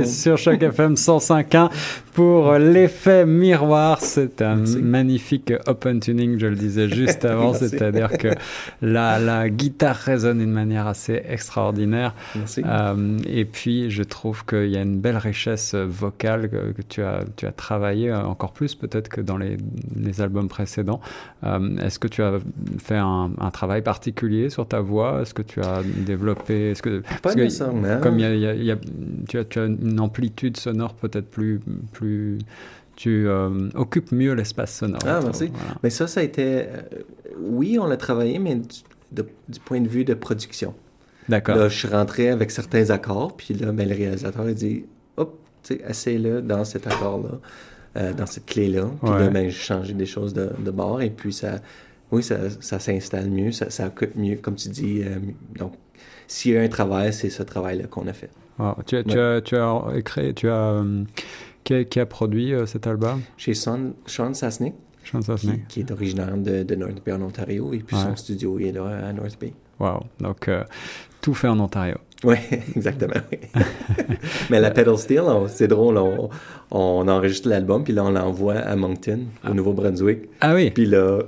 sur 0.04 0.36
Choc 0.38 0.62
FM 0.62 0.94
105.1 0.94 1.70
pour 2.14 2.52
l'effet 2.54 3.26
miroir. 3.26 4.00
C'est 4.00 4.40
un 4.40 4.56
Merci. 4.56 4.78
magnifique 4.78 5.52
open 5.66 6.00
tuning, 6.00 6.38
je 6.38 6.46
le 6.46 6.54
disais 6.56 6.88
juste 7.00 7.24
avant, 7.24 7.52
c'est-à-dire 7.52 8.10
que 8.16 8.28
la, 8.80 9.18
la 9.18 9.50
guitare 9.50 9.96
résonne 9.96 10.38
d'une 10.38 10.52
manière 10.52 10.86
assez 10.86 11.20
extraordinaire. 11.28 12.14
Merci. 12.36 12.62
Euh, 12.64 13.18
et 13.26 13.44
puis, 13.44 13.90
je 13.90 14.02
trouve 14.04 14.44
qu'il 14.46 14.68
y 14.70 14.76
a 14.76 14.82
une 14.82 14.98
belle 15.00 15.16
richesse 15.16 15.74
vocale 15.74 16.48
que, 16.48 16.72
que 16.72 16.82
tu, 16.88 17.02
as, 17.02 17.24
tu 17.36 17.46
as 17.46 17.52
travaillé 17.52 18.10
euh, 18.10 18.22
encore 18.22 18.52
plus 18.52 18.74
peut-être 18.76 19.08
que 19.08 19.20
dans 19.20 19.36
les, 19.36 19.56
les 19.96 20.20
albums 20.20 20.48
précédents. 20.48 21.00
Euh, 21.42 21.76
Est-ce 21.78 21.98
que 21.98 22.08
tu 22.08 22.22
as 22.22 22.38
fait 22.78 22.96
un, 22.96 23.30
un 23.38 23.50
travail 23.50 23.82
particulier 23.82 24.50
sur 24.50 24.68
ta 24.68 24.80
voix? 24.80 25.20
Est-ce 25.22 25.34
que 25.34 25.42
tu 25.42 25.60
as 25.60 25.82
développé 26.06 26.70
est-ce 26.70 26.80
que, 26.82 27.00
Pas 27.00 27.16
parce 27.22 27.34
que. 27.34 28.00
Comme 28.00 28.20
il 28.20 28.22
y 28.22 28.24
a, 28.24 28.34
il 28.34 28.40
y 28.40 28.46
a- 28.46 28.54
y 28.54 28.70
a- 28.70 28.76
tu, 29.28 29.38
as, 29.38 29.44
tu 29.44 29.58
as 29.58 29.64
une 29.66 29.98
amplitude 29.98 30.56
sonore 30.56 30.94
peut-être 30.94 31.28
plus... 31.28 31.60
plus 31.92 32.03
tu 32.96 33.26
euh, 33.28 33.68
occupes 33.74 34.12
mieux 34.12 34.32
l'espace 34.34 34.76
sonore. 34.78 35.00
Ah, 35.06 35.20
merci. 35.22 35.48
Voilà. 35.52 35.74
Mais 35.82 35.90
ça, 35.90 36.06
ça 36.06 36.20
a 36.20 36.22
été. 36.22 36.42
euh, 36.44 36.66
oui, 37.40 37.78
on 37.80 37.86
l'a 37.86 37.96
travaillé, 37.96 38.38
mais 38.38 38.54
du, 38.56 38.68
de- 39.12 39.26
du 39.48 39.60
point 39.60 39.80
de 39.80 39.88
vue 39.88 40.04
de 40.04 40.14
production. 40.14 40.74
D'accord. 41.28 41.56
Là, 41.56 41.68
je 41.68 41.78
suis 41.78 41.88
rentré 41.88 42.28
avec 42.28 42.50
certains 42.50 42.90
accords, 42.90 43.36
puis 43.36 43.54
là, 43.54 43.72
ben, 43.72 43.88
le 43.88 43.94
réalisateur 43.94 44.42
a 44.46 44.52
dit 44.52 44.84
Hop, 45.16 45.38
tu 45.62 45.74
sais, 45.76 45.82
essaie-le 45.88 46.42
dans 46.42 46.64
cet 46.64 46.86
accord-là, 46.86 47.38
euh, 47.96 48.12
dans 48.12 48.26
cette 48.26 48.46
clé-là. 48.46 48.86
Puis 49.02 49.10
Ouais. 49.10 49.20
là, 49.20 49.28
ben, 49.28 49.44
j'ai 49.48 49.50
changé 49.58 49.94
des 49.94 50.06
choses 50.06 50.34
de, 50.34 50.50
de 50.58 50.70
bord, 50.70 51.00
et 51.02 51.10
puis 51.10 51.32
ça. 51.32 51.60
Oui, 52.12 52.22
ça, 52.22 52.36
ça 52.60 52.78
s'installe 52.78 53.30
mieux, 53.30 53.50
ça, 53.50 53.70
ça 53.70 53.86
occupe 53.88 54.14
mieux, 54.14 54.36
comme 54.36 54.54
tu 54.54 54.68
dis. 54.68 55.02
euh, 55.02 55.16
donc, 55.58 55.72
s'il 56.28 56.52
y 56.52 56.56
a 56.56 56.60
un 56.60 56.68
travail, 56.68 57.12
c'est 57.12 57.30
ce 57.30 57.42
travail-là 57.42 57.86
qu'on 57.88 58.06
a 58.06 58.12
fait. 58.12 58.30
Wow. 58.58 58.74
Tu, 58.86 58.96
as, 58.96 59.02
tu, 59.02 59.18
as, 59.18 59.40
tu 59.40 59.56
as 59.56 59.82
écrit, 59.96 60.32
tu 60.34 60.48
as, 60.48 60.84
qui, 61.64 61.74
a, 61.74 61.84
qui 61.84 61.98
a 62.00 62.06
produit 62.06 62.52
euh, 62.54 62.66
cet 62.66 62.86
album? 62.86 63.22
Chez 63.36 63.54
Sean, 63.54 63.92
Sean 64.06 64.32
Sasnick, 64.34 64.74
Sean 65.02 65.20
qui, 65.20 65.26
Sasnick. 65.26 65.68
qui 65.68 65.80
est 65.80 65.90
originaire 65.90 66.36
de, 66.36 66.62
de 66.62 66.74
North 66.74 67.02
Bay 67.04 67.12
en 67.12 67.22
Ontario, 67.22 67.72
et 67.72 67.78
puis 67.78 67.96
Ouais. 67.96 68.02
son 68.02 68.16
studio 68.16 68.58
est 68.58 68.72
là 68.72 68.84
à 69.08 69.12
North 69.12 69.38
Bay. 69.40 69.52
Wow. 69.80 70.04
Donc, 70.20 70.48
euh, 70.48 70.62
tout 71.20 71.34
fait 71.34 71.48
en 71.48 71.58
Ontario. 71.60 71.96
Oui, 72.24 72.36
exactement. 72.74 73.20
Mais 74.50 74.58
la 74.58 74.70
pedal 74.70 74.96
steel, 74.96 75.22
c'est 75.48 75.68
drôle, 75.68 75.98
on, 75.98 76.30
on 76.70 77.06
enregistre 77.06 77.50
l'album, 77.50 77.84
puis 77.84 77.92
là, 77.92 78.02
on 78.04 78.12
l'envoie 78.12 78.54
à 78.54 78.74
Moncton, 78.76 79.20
au 79.46 79.52
Nouveau-Brunswick. 79.52 80.30
Ah 80.40 80.54
oui 80.54 80.70
Puis 80.70 80.86
là, 80.86 81.18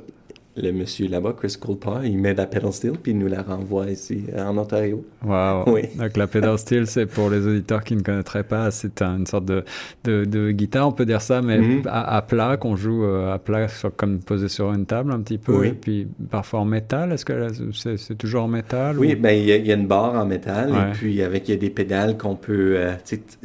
le 0.56 0.72
monsieur 0.72 1.08
là-bas, 1.08 1.34
Chris 1.38 1.56
Coulpa, 1.60 2.00
il 2.04 2.18
met 2.18 2.34
la 2.34 2.46
pedal 2.46 2.72
steel, 2.72 2.92
puis 2.92 3.12
il 3.12 3.18
nous 3.18 3.26
la 3.28 3.42
renvoie 3.42 3.90
ici, 3.90 4.24
euh, 4.34 4.44
en 4.46 4.56
Ontario. 4.56 5.04
Wow. 5.24 5.64
Oui. 5.66 5.82
Donc 5.98 6.16
la 6.16 6.26
pedal 6.26 6.58
steel, 6.58 6.86
c'est 6.86 7.06
pour 7.06 7.28
les 7.30 7.46
auditeurs 7.46 7.84
qui 7.84 7.94
ne 7.96 8.00
connaîtraient 8.02 8.42
pas, 8.44 8.70
c'est 8.70 9.02
un- 9.02 9.18
une 9.18 9.26
sorte 9.26 9.44
de, 9.44 9.64
de, 10.04 10.24
de 10.24 10.50
guitare, 10.52 10.88
on 10.88 10.92
peut 10.92 11.04
dire 11.06 11.20
ça, 11.20 11.42
mais 11.42 11.58
Mhm. 11.58 11.82
à, 11.86 12.16
à 12.16 12.22
plat, 12.22 12.56
qu'on 12.56 12.76
joue 12.76 13.04
euh, 13.04 13.34
à 13.34 13.38
plat, 13.38 13.68
sur- 13.68 13.94
comme 13.94 14.18
posé 14.20 14.48
sur 14.48 14.72
une 14.72 14.86
table 14.86 15.12
un 15.12 15.20
petit 15.20 15.38
peu, 15.38 15.56
Oui. 15.58 15.68
et 15.68 15.72
puis 15.72 16.08
parfois 16.30 16.60
en 16.60 16.64
métal. 16.64 17.12
Est-ce 17.12 17.24
que 17.24 17.48
c'est 17.96 18.16
toujours 18.16 18.44
en 18.44 18.48
métal 18.48 18.98
Oui, 18.98 19.14
ou- 19.16 19.20
ben 19.20 19.30
il 19.32 19.44
y, 19.46 19.52
a- 19.52 19.56
il 19.56 19.66
y 19.66 19.72
a 19.72 19.74
une 19.74 19.86
barre 19.86 20.14
en 20.14 20.26
métal, 20.26 20.70
Ouais. 20.72 20.78
et 20.88 20.92
puis 20.92 21.22
avec, 21.22 21.48
il 21.48 21.52
y 21.52 21.54
a 21.54 21.58
des 21.60 21.70
pédales 21.70 22.16
qu'on 22.16 22.36
peut 22.36 22.74
euh, 22.76 22.92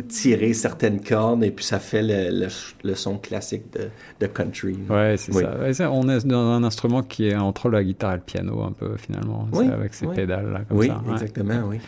tirer 0.08 0.54
certaines 0.54 1.02
cordes, 1.02 1.44
et 1.44 1.52
puis 1.52 1.66
ça 1.66 1.80
fait 1.80 2.02
le, 2.02 2.30
le, 2.46 2.48
le 2.84 2.96
son 2.96 3.18
classique 3.18 3.64
de, 3.74 3.90
de 4.20 4.28
country. 4.28 4.78
Ouais, 4.90 5.16
c'est 5.18 5.34
Oui. 5.36 5.44
ça. 5.44 5.58
Ouais, 5.60 5.74
ça. 5.74 5.92
On 5.92 6.08
est 6.10 6.26
dans 6.26 6.52
un 6.52 6.64
instrument 6.64 7.01
qui 7.08 7.28
est 7.28 7.36
entre 7.36 7.70
la 7.70 7.84
guitare 7.84 8.14
et 8.14 8.16
le 8.18 8.22
piano, 8.22 8.64
un 8.64 8.72
peu 8.72 8.96
finalement, 8.98 9.48
Oui, 9.54 9.68
avec 9.68 9.92
oui. 10.02 10.16
pédales 10.16 10.52
là, 10.52 10.62
comme 10.68 10.78
Oui, 10.78 10.88
ça. 10.88 11.02
ouais. 11.06 11.12
exactement, 11.14 11.62
oui. 11.68 11.80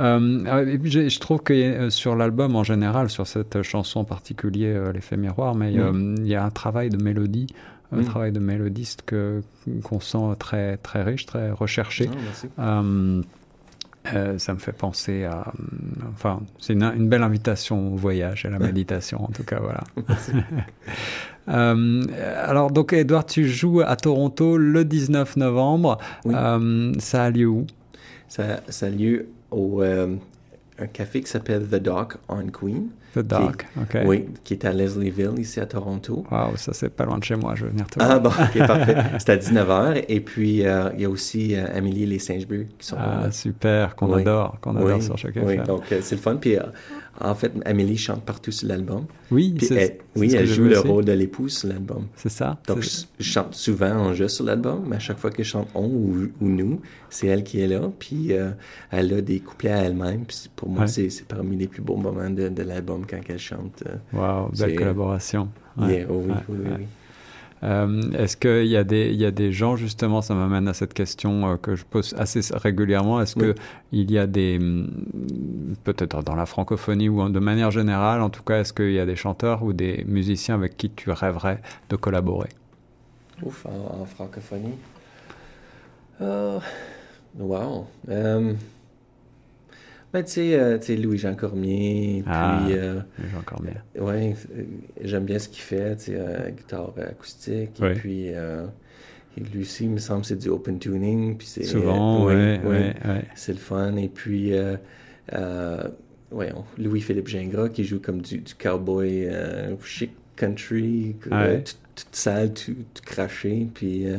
Euh, 0.00 0.66
et 0.66 0.78
puis 0.78 0.90
j'ai- 0.90 1.08
je 1.08 1.20
trouve 1.20 1.40
que 1.42 1.52
euh, 1.52 1.90
sur 1.90 2.16
l'album 2.16 2.56
en 2.56 2.64
général, 2.64 3.10
sur 3.10 3.26
cette 3.26 3.62
chanson 3.62 4.00
en 4.00 4.04
particulier, 4.04 4.66
euh, 4.74 4.92
l'effet 4.92 5.16
miroir, 5.16 5.54
mais 5.54 5.72
Mm. 5.72 5.78
euh, 5.78 6.14
il 6.18 6.26
y 6.26 6.34
a 6.34 6.44
un 6.44 6.50
travail 6.50 6.90
de 6.90 7.02
mélodie 7.02 7.46
un 7.90 8.02
travail 8.02 8.32
de 8.32 8.38
mélodiste 8.38 9.00
que 9.06 9.40
qu'on 9.82 9.98
sent 9.98 10.18
très 10.38 10.76
très 10.76 11.02
riche, 11.02 11.24
très 11.24 11.50
recherché. 11.50 12.10
Ah, 12.58 12.82
euh, 14.14 14.38
ça 14.38 14.54
me 14.54 14.58
fait 14.58 14.72
penser 14.72 15.24
à. 15.24 15.52
Enfin, 16.12 16.40
c'est 16.58 16.72
une, 16.72 16.82
une, 16.82 17.08
belle 17.08 17.22
invitation 17.22 17.94
au 17.94 17.96
voyage, 17.96 18.44
à 18.46 18.50
la 18.50 18.58
méditation, 18.70 19.24
en 19.24 19.28
tout 19.28 19.44
cas, 19.44 19.60
voilà. 19.60 19.84
euh, 21.48 22.02
alors, 22.44 22.70
donc, 22.70 22.92
Edouard, 22.92 23.26
tu 23.26 23.48
joues 23.48 23.80
à 23.80 23.96
Toronto 23.96 24.56
le 24.56 24.84
19 24.84 25.36
novembre. 25.36 25.98
Euh, 26.26 26.92
ça 26.98 27.24
a 27.24 27.30
lieu 27.30 27.46
où? 27.46 27.66
Ça, 28.28 28.60
ça, 28.68 28.86
a 28.86 28.90
lieu 28.90 29.28
au 29.50 29.82
euh, 29.82 30.14
un 30.78 30.86
café 30.86 31.20
qui 31.22 31.30
s'appelle 31.30 31.66
The 31.66 31.76
Dock 31.76 32.16
on 32.28 32.46
Queen. 32.48 32.88
Ok. 33.20 33.98
Oui, 34.04 34.26
qui 34.44 34.54
est 34.54 34.64
à 34.64 34.72
Leslieville, 34.72 35.38
ici 35.38 35.60
à 35.60 35.66
Toronto. 35.66 36.24
Wow, 36.30 36.56
ça 36.56 36.72
c'est 36.72 36.88
pas 36.88 37.04
loin 37.04 37.18
de 37.18 37.24
chez 37.24 37.36
moi, 37.36 37.54
je 37.54 37.64
vais 37.64 37.70
venir 37.70 37.86
te 37.86 37.98
Ah 38.00 38.18
bon, 38.18 38.30
ok, 38.30 38.58
parfait. 38.66 38.96
C'est 39.18 39.30
à 39.30 39.36
19h. 39.36 40.04
Et 40.08 40.20
puis, 40.20 40.66
euh, 40.66 40.90
il 40.94 41.02
y 41.02 41.04
a 41.04 41.10
aussi 41.10 41.54
euh, 41.54 41.66
Amélie 41.74 42.04
et 42.04 42.06
les 42.06 42.18
Singebus 42.18 42.68
qui 42.78 42.86
sont 42.86 42.96
ah, 42.98 43.24
là. 43.24 43.30
super, 43.30 43.94
qu'on 43.96 44.12
Oui. 44.14 44.22
adore, 44.22 44.58
qu'on 44.60 44.76
adore 44.76 44.96
Oui, 44.96 45.02
sur 45.02 45.16
chaque 45.18 45.36
Oui, 45.42 45.58
donc 45.58 45.90
euh, 45.92 46.00
c'est 46.02 46.16
le 46.16 46.20
fun. 46.20 46.36
Puis, 46.36 46.56
en 47.20 47.34
fait, 47.34 47.52
Amélie 47.64 47.96
chante 47.98 48.22
partout 48.24 48.50
sur 48.52 48.68
l'album. 48.68 49.04
Oui, 49.30 49.54
Puis, 49.56 49.66
c'est 49.66 49.74
elle, 49.74 49.98
oui, 50.16 50.32
elle 50.34 50.46
joue 50.46 50.64
le 50.64 50.78
aussi. 50.78 50.88
rôle 50.88 51.04
de 51.04 51.12
l'épouse 51.12 51.58
sur 51.58 51.68
l'album. 51.68 52.06
C'est 52.16 52.28
ça 52.28 52.58
Donc, 52.66 52.80
je, 52.82 52.88
chante 53.24 53.54
souvent 53.54 53.90
en 53.92 54.14
jeu 54.14 54.28
sur 54.28 54.44
l'album, 54.44 54.84
mais 54.88 54.96
à 54.96 54.98
chaque 55.00 55.18
fois 55.18 55.30
que 55.30 55.42
je 55.42 55.48
chante 55.48 55.68
on 55.74 55.84
ou, 55.86 56.28
ou 56.40 56.48
nous, 56.48 56.80
c'est 57.10 57.26
elle 57.26 57.42
qui 57.44 57.60
est 57.60 57.66
là. 57.68 57.80
Puis, 57.98 58.32
euh, 58.32 58.50
elle 58.90 59.12
a 59.14 59.20
des 59.20 59.40
couplets 59.40 59.72
à 59.72 59.82
elle-même. 59.82 60.24
Puis, 60.26 60.48
pour 60.54 60.68
moi, 60.68 60.82
Ouais. 60.82 60.86
c'est 60.86 61.10
c'est 61.10 61.26
parmi 61.26 61.56
les 61.56 61.66
plus 61.66 61.82
beaux 61.82 61.96
moments 61.96 62.30
de, 62.30 62.48
de 62.48 62.62
l'album 62.62 63.04
quand 63.08 63.20
elle 63.28 63.38
chante. 63.38 63.82
euh, 63.86 63.96
Wow, 64.12 64.50
belle 64.58 64.76
collaboration. 64.76 65.48
Ouais, 65.76 65.98
yeah, 65.98 66.06
oh 66.10 66.22
oui, 66.24 66.30
ouais, 66.32 66.36
oui, 66.48 66.56
oui, 66.64 66.70
oui. 66.78 66.86
Euh, 67.64 68.00
Est-ce 68.12 68.36
qu'il 68.36 68.66
y, 68.66 68.76
a 68.76 68.84
des- 68.84 69.08
il 69.08 69.16
y 69.16 69.24
a 69.24 69.30
des 69.32 69.50
gens, 69.52 69.74
justement, 69.76 70.22
ça 70.22 70.34
m'amène 70.34 70.68
à 70.68 70.74
cette 70.74 70.94
question 70.94 71.48
euh, 71.50 71.56
que 71.56 71.74
je 71.74 71.84
pose 71.84 72.14
assez 72.16 72.40
régulièrement, 72.54 73.20
est-ce 73.20 73.36
Oui. 73.38 73.52
qu'il 73.90 74.10
y 74.12 74.18
a 74.18 74.26
des, 74.28 74.58
hum, 74.60 74.88
peut-être 75.84 76.22
dans 76.22 76.36
la 76.36 76.46
francophonie 76.46 77.08
ou 77.08 77.20
en- 77.20 77.30
de 77.30 77.38
manière 77.40 77.70
générale, 77.72 78.22
en 78.22 78.30
tout 78.30 78.42
cas, 78.44 78.60
est-ce 78.60 78.72
qu'il 78.72 78.92
y 78.92 79.00
a 79.00 79.06
des 79.06 79.16
chanteurs 79.16 79.64
ou 79.64 79.72
des 79.72 80.04
musiciens 80.06 80.54
avec 80.54 80.76
qui 80.76 80.90
tu 80.90 81.10
rêverais 81.10 81.60
de 81.90 81.96
collaborer? 81.96 82.50
Ouf, 83.42 83.66
en, 83.66 84.02
en 84.02 84.04
francophonie. 84.04 84.74
Oh, 86.20 86.58
wow. 87.38 87.86
Ben, 90.12 90.22
tu 90.24 90.30
sais, 90.32 90.54
euh, 90.58 90.78
Louis-Jean 90.96 91.34
Cormier, 91.34 92.24
Ah. 92.26 92.62
puis, 92.64 92.76
euh, 92.78 93.00
J'ai 93.30 93.36
encore 93.36 93.60
bien. 93.62 93.74
ouais, 94.02 94.34
euh, 94.56 94.62
j'aime 95.02 95.24
bien 95.24 95.38
ce 95.38 95.48
qu'il 95.48 95.62
fait, 95.62 95.96
tu 95.96 96.04
sais, 96.04 96.14
euh, 96.16 96.50
guitare 96.50 96.92
acoustique, 96.98 97.70
Oui. 97.80 97.88
et 97.88 97.92
puis, 97.94 98.24
euh, 98.34 98.66
lui 99.52 99.60
aussi, 99.62 99.84
il 99.84 99.90
me 99.90 99.98
semble, 99.98 100.24
c'est 100.24 100.36
du 100.38 100.48
open 100.48 100.78
tuning, 100.78 101.36
puis 101.36 101.46
c'est... 101.46 101.64
Souvent, 101.64 102.24
oui, 102.26 102.34
ouais, 102.34 102.60
oui, 102.64 102.70
ouais, 102.70 102.94
ouais. 103.04 103.24
c'est 103.34 103.52
le 103.52 103.58
fun, 103.58 103.96
et 103.96 104.08
puis, 104.08 104.52
euh, 104.54 104.76
euh, 105.34 105.82
on- 106.32 106.64
Louis-Philippe 106.78 107.28
Gingras, 107.28 107.68
qui 107.68 107.84
joue 107.84 108.00
comme 108.00 108.20
du, 108.22 108.38
du 108.38 108.54
cowboy 108.54 109.26
euh, 109.26 109.76
chic 109.82 110.10
country, 110.36 111.16
Ah 111.30 111.42
euh, 111.44 111.60
tout, 111.60 111.74
tout 111.96 112.04
sale, 112.12 112.52
tout, 112.54 112.74
tout 112.94 113.02
craché, 113.04 113.66
puis 113.74 114.06
euh, 114.06 114.18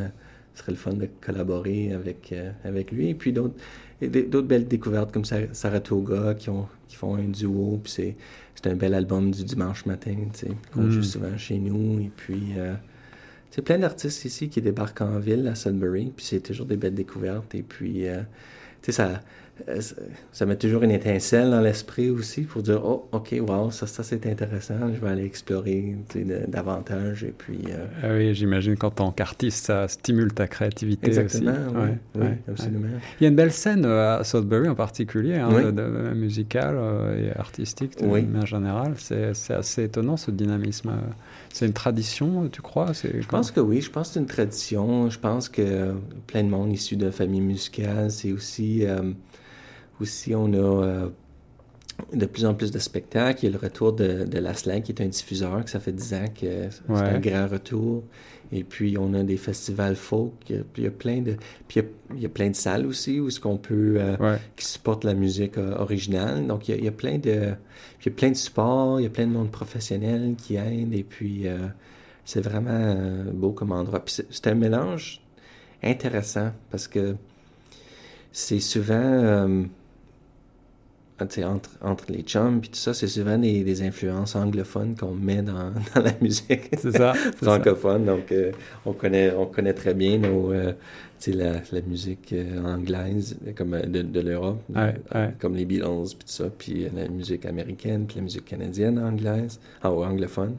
ce 0.60 0.64
serait 0.64 0.72
le 0.74 0.78
fun 0.78 0.94
de 0.94 1.08
collaborer 1.22 1.94
avec, 1.94 2.32
euh, 2.34 2.52
avec 2.66 2.92
lui. 2.92 3.10
Et 3.10 3.14
puis 3.16 3.32
d'autres 3.32 4.42
belles 4.42 4.68
découvertes 4.68 5.12
comme 5.14 5.26
Sar- 5.26 5.48
Saratoga 5.54 6.34
qui, 6.36 6.50
ont, 6.50 6.68
qui 6.88 6.96
font 6.98 7.16
un 7.16 7.24
duo, 7.30 7.80
puis 7.84 7.92
c'est 7.92 8.16
c'est 8.56 8.68
un 8.70 8.76
bel 8.76 8.94
album 8.94 9.32
du 9.32 9.46
dimanche 9.46 9.86
matin, 9.86 10.16
tu 10.34 10.40
sais, 10.48 10.52
qu'on 10.74 10.82
Mm. 10.82 10.92
joue 10.92 11.04
souvent 11.04 11.38
chez 11.38 11.58
nous. 11.60 12.02
Et 12.02 12.12
puis, 12.14 12.42
euh, 12.58 12.74
c'est 13.52 13.62
plein 13.62 13.80
d'artistes 13.80 14.26
ici 14.26 14.50
qui 14.50 14.62
débarquent 14.62 15.00
en 15.00 15.18
ville 15.18 15.48
à 15.48 15.56
Sudbury, 15.56 16.12
puis 16.14 16.26
c'est 16.26 16.42
toujours 16.42 16.66
des 16.66 16.76
belles 16.76 16.94
découvertes. 16.94 17.56
Et 17.56 17.64
puis, 17.64 18.06
euh, 18.10 18.20
tu 18.82 18.92
sais, 18.92 18.92
ça, 18.94 19.22
euh, 19.68 19.82
ça, 19.82 19.96
ça 20.32 20.46
met 20.46 20.56
toujours 20.56 20.84
une 20.84 20.92
étincelle 20.92 21.50
dans 21.52 21.60
l'esprit 21.60 22.10
aussi 22.10 22.44
pour 22.44 22.62
dire, 22.62 22.82
oh, 22.86 23.10
ok, 23.12 23.36
wow, 23.46 23.72
ça, 23.72 23.88
ça 23.88 24.04
c'est 24.04 24.26
intéressant, 24.26 24.76
je 24.94 25.00
vais 25.02 25.10
aller 25.12 25.26
explorer 25.26 25.98
de- 26.16 26.46
davantage. 26.48 27.26
Et 27.26 27.34
puis, 27.38 27.60
euh, 27.70 27.86
Ah 28.02 28.08
oui, 28.16 28.34
j'imagine 28.34 28.78
qu'en 28.78 28.90
tant 28.90 29.12
qu'artiste, 29.12 29.66
ça 29.66 29.88
stimule 29.90 30.34
ta 30.34 30.48
créativité 30.48 31.08
exactement, 31.08 31.52
aussi. 31.52 31.60
oui, 31.76 31.82
Ouais, 31.82 31.88
oui, 32.16 32.22
ouais, 32.22 32.28
ouais. 32.28 32.38
absolument. 32.48 32.88
Il 33.20 33.24
y 33.24 33.26
a 33.26 33.30
une 33.30 33.36
belle 33.36 33.52
scène 33.52 33.84
euh, 33.86 34.20
à 34.20 34.24
Sudbury 34.24 34.70
en 34.70 34.76
particulier, 34.76 35.36
hein, 35.36 35.50
Oui. 35.52 35.66
de, 35.66 35.72
de- 35.72 36.14
musicale 36.14 36.78
et 37.20 37.38
artistique 37.38 38.00
de 38.02 38.08
manière 38.08 38.46
générale. 38.46 38.94
C'est 38.98 39.34
c'est 39.34 39.54
assez 39.56 39.84
étonnant 39.84 40.16
ce 40.16 40.32
dynamisme. 40.32 40.92
C'est 41.54 41.66
une 41.66 41.74
tradition, 41.74 42.48
tu 42.50 42.62
crois? 42.62 42.94
C'est 42.94 43.22
Je 43.22 43.28
pense 43.28 43.52
que 43.52 43.60
oui, 43.60 43.82
je 43.82 43.90
pense 43.90 44.10
que 44.10 44.14
c'est 44.16 44.20
une 44.20 44.28
tradition. 44.28 45.10
Je 45.10 45.20
pense 45.20 45.50
que 45.50 45.62
euh, 45.62 45.94
plein 46.28 46.44
de 46.44 46.50
monde 46.50 46.72
issu 46.72 46.96
de 46.96 47.10
famille 47.12 47.42
musicale, 47.42 48.12
c'est 48.12 48.32
aussi, 48.32 48.86
euh, 48.86 49.14
aussi 50.02 50.36
on 50.36 50.54
a 50.54 50.58
euh, 50.58 51.10
de 52.14 52.26
plus 52.26 52.46
en 52.46 52.54
plus 52.54 52.72
de 52.72 52.80
spectacles. 52.80 53.40
Il 53.46 53.46
y 53.46 53.50
a 53.50 53.58
le 53.58 53.62
retour 53.64 53.94
de, 53.94 54.24
de 54.26 54.40
La 54.40 54.54
qui 54.54 54.92
est 54.92 55.02
un 55.02 55.08
diffuseur, 55.08 55.64
que 55.64 55.70
ça 55.70 55.80
fait 55.80 55.92
10 55.92 56.14
ans 56.14 56.26
que 56.40 56.70
c'est 56.70 56.92
un 56.94 57.20
grand 57.20 57.48
retour. 57.48 58.04
Et 58.52 58.64
puis, 58.64 58.98
on 58.98 59.14
a 59.14 59.22
des 59.24 59.38
festivals 59.38 59.96
folk. 59.96 60.34
Il 60.50 60.56
y 60.56 60.60
a, 60.60 60.64
puis 60.64 60.82
il 60.82 60.86
y 60.86 60.88
a 60.88 60.92
plein 60.92 61.22
de, 61.22 61.36
puis 61.68 61.80
il 61.80 61.84
y 61.84 61.86
a, 61.86 61.90
il 62.16 62.22
y 62.24 62.26
a 62.26 62.30
plein 62.30 62.50
de 62.50 62.56
salles 62.56 62.86
aussi 62.88 63.20
où 63.20 63.28
est-ce 63.28 63.40
qu'on 63.40 63.58
peut, 63.58 63.98
euh, 64.00 64.18
Ouais. 64.18 64.38
qui 64.56 64.66
supportent 64.66 65.04
la 65.04 65.14
musique 65.14 65.58
euh, 65.60 65.76
originale. 65.78 66.48
Donc, 66.48 66.68
il 66.68 66.72
y, 66.72 66.74
a, 66.74 66.78
il 66.78 66.84
y 66.86 66.88
a 66.88 66.92
plein 66.92 67.20
de, 67.20 67.54
puis 68.00 68.08
il 68.08 68.10
y 68.10 68.10
a 68.10 68.16
plein 68.16 68.32
de 68.32 68.36
supports, 68.38 69.00
il 69.00 69.04
y 69.04 69.06
a 69.06 69.10
plein 69.12 69.28
de 69.28 69.32
monde 69.34 69.52
professionnel 69.52 70.36
qui 70.36 70.56
aide. 70.56 70.94
Et 70.96 71.04
puis, 71.04 71.48
euh, 71.48 71.58
c'est 72.26 72.42
vraiment 72.42 72.96
beau 73.34 73.52
comme 73.52 73.72
endroit. 73.72 74.04
Puis 74.04 74.24
c'est 74.30 74.48
un 74.48 74.56
mélange 74.56 75.22
intéressant 75.84 76.52
parce 76.72 76.88
que 76.88 77.16
c'est 78.32 78.60
souvent, 78.60 78.96
euh, 78.96 79.64
ah, 79.64 79.66
tu 79.66 79.68
sais, 79.68 81.09
entre, 81.22 81.70
entre 81.82 82.06
les 82.10 82.22
chums 82.22 82.62
puis 82.62 82.70
tout 82.70 82.78
ça, 82.78 82.94
c'est 82.94 83.08
souvent 83.08 83.38
des, 83.38 83.64
des 83.64 83.82
influences 83.82 84.36
anglophones 84.36 84.96
qu'on 84.96 85.14
met 85.14 85.42
dans, 85.42 85.72
dans 85.96 86.02
la 86.02 86.14
musique 86.22 86.70
C'est 86.78 86.92
ça. 86.96 87.14
francophone. 87.14 88.06
Donc, 88.06 88.32
euh, 88.32 88.52
on, 88.86 88.94
connaît, 88.94 89.32
on 89.36 89.46
connaît 89.46 89.74
très 89.74 89.94
bien 89.94 90.18
nos, 90.18 90.52
euh, 90.54 90.74
la, 91.28 91.54
la 91.72 91.82
musique 91.86 92.32
euh, 92.34 92.64
anglaise 92.64 93.38
comme 93.56 93.74
euh, 93.74 93.82
de, 93.82 94.02
de 94.02 94.20
l'Europe, 94.22 94.62
Ouais, 94.74 94.96
ouais. 95.14 95.34
comme 95.40 95.56
les 95.56 95.66
Beatles, 95.66 96.16
puis 96.18 96.26
tout 96.26 96.34
ça, 96.34 96.46
puis 96.58 96.88
la 96.96 97.08
musique 97.10 97.46
américaine, 97.46 98.06
puis 98.08 98.18
la 98.18 98.24
musique 98.24 98.46
canadienne 98.46 98.98
anglaise, 99.00 99.60
ah, 99.84 99.92
ou 99.92 100.04
anglophone. 100.04 100.56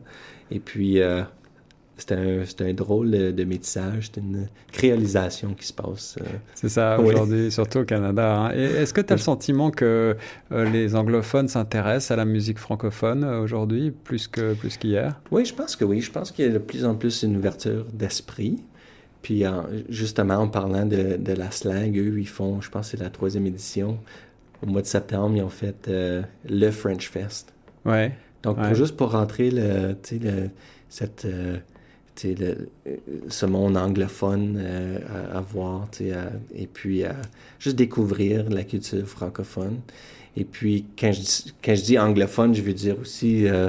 Et 0.51 0.59
puis, 0.59 1.01
c'est 2.03 2.13
un, 2.63 2.67
un 2.69 2.73
drôle 2.75 3.11
de, 3.11 3.45
métissage, 3.45 4.11
c'est 4.13 4.21
une 4.21 4.49
créolisation 4.73 5.55
qui 5.55 5.67
se 5.67 5.73
passe. 5.73 6.17
euh. 6.21 6.25
C'est 6.55 6.69
ça 6.69 6.97
Oui. 7.01 7.09
aujourd'hui, 7.15 7.51
surtout 7.53 7.81
au 7.81 7.85
Canada. 7.85 8.37
hein. 8.37 8.51
Est-ce 8.51 8.93
que 8.95 9.01
tu 9.01 9.13
as 9.13 9.17
le 9.17 9.23
sentiment 9.23 9.71
que 9.71 10.17
euh, 10.53 10.71
les 10.71 10.95
anglophones 10.95 11.49
s'intéressent 11.49 12.11
à 12.13 12.17
la 12.17 12.25
musique 12.25 12.59
francophone 12.59 13.25
euh, 13.25 13.41
aujourd'hui 13.41 13.91
plus 13.91 14.29
que 14.29 14.55
plus 14.55 14.77
qu'hier? 14.77 15.21
Oui, 15.31 15.45
je 15.45 15.55
pense 15.55 15.77
que 15.77 15.85
oui. 15.85 16.01
Je 16.01 16.11
pense 16.11 16.31
qu'il 16.33 16.45
y 16.47 16.49
a 16.49 16.53
de 16.53 16.59
plus 16.59 16.85
en 16.85 16.95
plus 16.95 17.23
une 17.23 17.37
ouverture 17.37 17.85
d'esprit. 17.93 18.59
Puis 19.23 19.47
en- 19.47 19.67
justement, 19.91 20.37
en 20.37 20.49
parlant 20.49 20.87
de, 20.87 21.17
de 21.19 21.33
la 21.35 21.51
slang, 21.51 21.97
eux, 21.99 22.19
ils 22.19 22.29
font, 22.29 22.61
je 22.61 22.71
pense 22.71 22.91
que 22.91 22.97
c'est 22.97 23.03
la 23.05 23.11
troisième 23.11 23.47
édition. 23.47 23.99
Au 24.63 24.67
mois 24.67 24.83
de 24.83 24.87
septembre, 24.87 25.37
ils 25.37 25.43
ont 25.43 25.49
fait 25.51 25.89
euh, 25.89 26.23
le 26.49 26.71
French 26.71 27.09
Fest. 27.09 27.53
Ouais. 27.85 28.13
Donc, 28.43 28.57
pour- 28.57 28.75
juste 28.75 28.97
pour 28.97 29.13
rentrer 29.13 29.51
le, 29.51 29.95
le, 30.13 30.49
cette, 30.89 31.25
euh, 31.27 31.59
le- 32.25 32.69
euh, 32.87 32.97
ce 33.29 33.47
monde 33.47 33.77
anglophone 33.77 34.57
euh, 34.61 34.99
à, 35.33 35.39
à 35.39 35.41
voir, 35.41 35.89
à- 36.01 36.31
et 36.55 36.67
puis 36.67 37.05
à 37.05 37.15
juste 37.59 37.77
découvrir 37.77 38.49
la 38.51 38.65
culture 38.65 39.07
francophone. 39.07 39.79
Et 40.37 40.45
puis, 40.45 40.85
quand 40.99 41.13
je, 41.13 41.21
dis- 41.21 41.55
quand 41.65 41.75
je 41.75 41.83
dis 41.83 41.99
anglophone, 41.99 42.55
je 42.55 42.63
veux 42.63 42.73
dire 42.75 42.97
aussi, 43.01 43.47
euh, 43.49 43.69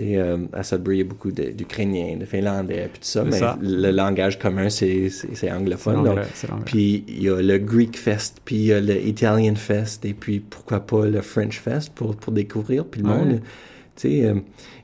euh, 0.00 0.38
à 0.52 0.62
Sudbury, 0.62 0.96
il 0.96 0.98
y 0.98 1.02
a 1.02 1.04
beaucoup 1.04 1.30
de- 1.30 1.50
d'Ukrainiens, 1.52 2.16
de, 2.16 2.24
Finlandais, 2.24 2.88
puis 2.92 3.00
tout 3.00 3.06
ça, 3.08 3.22
mais 3.24 3.38
ça. 3.38 3.58
le 3.60 3.90
langage 3.90 4.38
commun, 4.38 4.68
c'est 4.70 5.10
anglophone. 5.50 6.04
Donc, 6.04 6.18
puis 6.64 7.04
il 7.08 7.22
y 7.22 7.28
a 7.28 7.40
le 7.40 7.58
Greek 7.58 7.96
Fest, 7.98 8.40
puis 8.44 8.56
il 8.56 8.64
y 8.66 8.72
a 8.72 8.80
le 8.80 8.96
Italian 9.06 9.54
Fest, 9.56 10.04
et 10.04 10.14
puis 10.14 10.40
pourquoi 10.40 10.80
pas 10.80 11.06
le 11.06 11.20
French 11.20 11.58
Fest 11.60 11.90
pour, 11.94 12.16
pour 12.16 12.32
découvrir. 12.32 12.84
Puis 12.86 13.02
le 13.02 13.08
Ouais. 13.08 13.16
monde, 13.16 13.40
euh, 14.06 14.34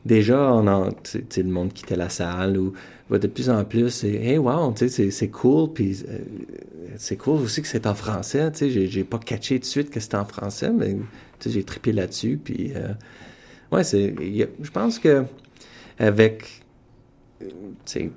déjà, 0.05 0.53
on 0.55 0.67
a, 0.67 0.91
tu 0.91 1.11
sais, 1.11 1.19
tu 1.21 1.27
sais, 1.31 1.43
le 1.43 1.51
monde 1.51 1.73
quittait 1.73 1.97
la 1.97 2.09
salle, 2.09 2.57
ou 2.59 2.73
va 3.09 3.19
de 3.19 3.27
plus 3.27 3.51
en 3.51 3.65
plus, 3.65 3.91
c'est 3.91 4.13
hey, 4.15 4.39
wow, 4.39 4.73
c'est- 4.77 5.11
c'est 5.11 5.29
cool, 5.29 5.73
puis 5.73 6.05
euh, 6.09 6.19
c'est 6.97 7.17
cool 7.17 7.41
aussi 7.41 7.61
que 7.63 7.69
c'est 7.69 7.87
en 7.87 7.95
français, 7.95 8.51
tu 8.53 8.71
sais, 8.71 8.89
j'ai- 8.89 9.05
pas 9.05 9.19
catché 9.19 9.57
tout 9.57 9.61
de 9.63 9.65
suite 9.67 9.91
que 9.91 9.99
c'était 10.01 10.17
en 10.17 10.25
français, 10.25 10.71
mais 10.71 10.95
tu 10.95 11.49
sais, 11.49 11.51
j'ai 11.51 11.65
trippé 11.65 11.91
là-dessus, 11.93 12.39
puis 12.43 12.73
euh, 12.77 12.89
ouais, 13.73 13.83
c'est, 13.85 14.15
je 14.63 14.71
pense 14.71 14.99
que 15.01 15.25
avec, 15.99 16.63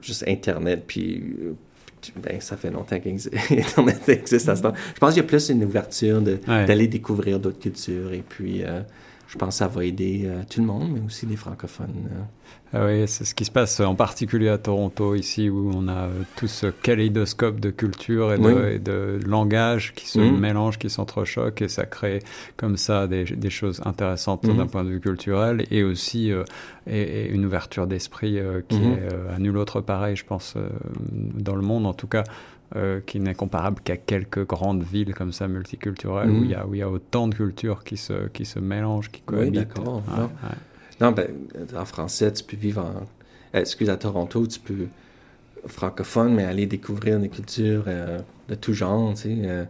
juste 0.02 0.24
Internet, 0.28 0.84
puis 0.86 1.24
euh, 1.42 1.54
ben, 2.18 2.40
ça 2.42 2.58
fait 2.58 2.70
longtemps 2.70 3.00
qu'Internet 3.00 4.02
existe 4.10 4.50
à 4.50 4.56
ce 4.58 4.62
temps. 4.62 4.74
Je 4.94 5.00
pense 5.00 5.14
qu'il 5.14 5.24
y 5.24 5.26
a 5.26 5.28
plus 5.28 5.50
une 5.50 5.64
ouverture 5.64 6.22
Ouais. 6.22 6.66
d'aller 6.66 6.88
découvrir 6.88 7.40
d'autres 7.40 7.60
cultures. 7.60 8.12
Et 8.14 8.24
puis, 8.28 8.62
je 9.34 9.38
pense 9.39 9.50
que 9.50 9.56
ça 9.56 9.67
va 9.67 9.84
aider 9.84 10.30
tout 10.48 10.62
le 10.62 10.67
monde, 10.67 10.91
mais 10.93 11.02
aussi 11.02 11.26
les 11.26 11.36
francophones. 11.36 11.96
Ah 12.76 12.86
oui, 12.86 13.08
c'est 13.08 13.24
ce 13.24 13.36
qui 13.36 13.46
se 13.46 13.52
passe 13.52 13.80
en 13.80 13.93
particulier 13.93 14.50
à 14.50 14.58
Toronto, 14.58 15.13
ici, 15.13 15.48
où 15.48 15.72
on 15.76 15.88
a 15.88 16.08
tout 16.36 16.48
ce 16.48 16.67
kaléidoscope 16.67 17.60
de 17.60 17.69
culture 17.69 18.34
et 18.34 18.39
de, 18.39 18.80
de 18.80 19.19
langage 19.28 19.93
qui 19.93 20.08
se 20.08 20.19
mmh. 20.19 20.39
mélangent, 20.39 20.80
qui 20.80 20.89
s'entrechoquent, 20.89 21.62
et 21.62 21.67
ça 21.67 21.86
crée 21.86 22.19
comme 22.58 22.78
ça 22.78 23.08
des, 23.08 23.26
des 23.26 23.50
choses 23.52 23.80
intéressantes 23.86 24.48
mmh. 24.48 24.58
d'un 24.58 24.65
point 24.65 24.84
de 24.84 24.89
vue 24.89 25.00
culturel, 25.00 25.65
et 25.69 25.84
aussi 25.84 26.32
euh, 26.32 26.43
et, 26.88 27.28
une 27.30 27.46
ouverture 27.46 27.86
d'esprit 27.86 28.39
euh, 28.39 28.62
qui 28.67 28.80
mmh. 28.80 28.93
est 28.93 29.13
euh, 29.13 29.36
à 29.36 29.39
nul 29.39 29.56
autre 29.58 29.80
pareil, 29.82 30.15
je 30.15 30.26
pense, 30.26 30.56
dans 31.12 31.56
le 31.56 31.62
monde 31.62 31.86
en 31.86 31.93
tout 31.93 32.08
cas. 32.08 32.24
Qui 33.06 33.20
n'est 33.20 33.36
comparable 33.36 33.82
qu'à 33.84 33.98
quelques 33.98 34.48
grandes 34.48 34.84
villes 34.84 35.14
comme 35.14 35.32
ça 35.32 35.48
multiculturelles 35.48 36.32
où 36.32 36.44
il 36.44 36.50
y 36.50 36.56
a 36.56 36.66
où 36.66 36.74
il 36.74 36.80
y 36.80 36.82
a 36.82 36.90
autant 36.90 37.28
de 37.28 37.36
cultures 37.36 37.84
qui 37.84 37.98
se 37.98 38.28
qui 38.30 38.46
se 38.46 38.58
mélangent 38.58 39.12
qui 39.12 39.22
cohabitent. 39.22 39.52
Oui, 39.52 39.58
d'accord. 39.58 40.04
Non, 41.00 41.12
ben, 41.12 41.28
en 41.76 41.86
français, 41.86 42.32
tu 42.32 42.44
peux 42.44 42.58
vivre 42.58 42.82
en. 42.82 43.06
Euh, 43.56 43.60
excuse, 43.60 43.90
à 43.90 43.98
Toronto, 43.98 44.48
tu 44.48 44.60
peux. 44.60 44.88
francophone, 45.68 46.34
mais 46.34 46.44
aller 46.44 46.66
découvrir 46.66 47.20
des 47.20 47.30
cultures 47.30 47.86
euh, 47.88 48.20
de 48.50 48.56
tout 48.56 48.74
genre, 48.74 49.14
tu 49.14 49.22
sais. 49.22 49.38
Euh, 49.44 49.66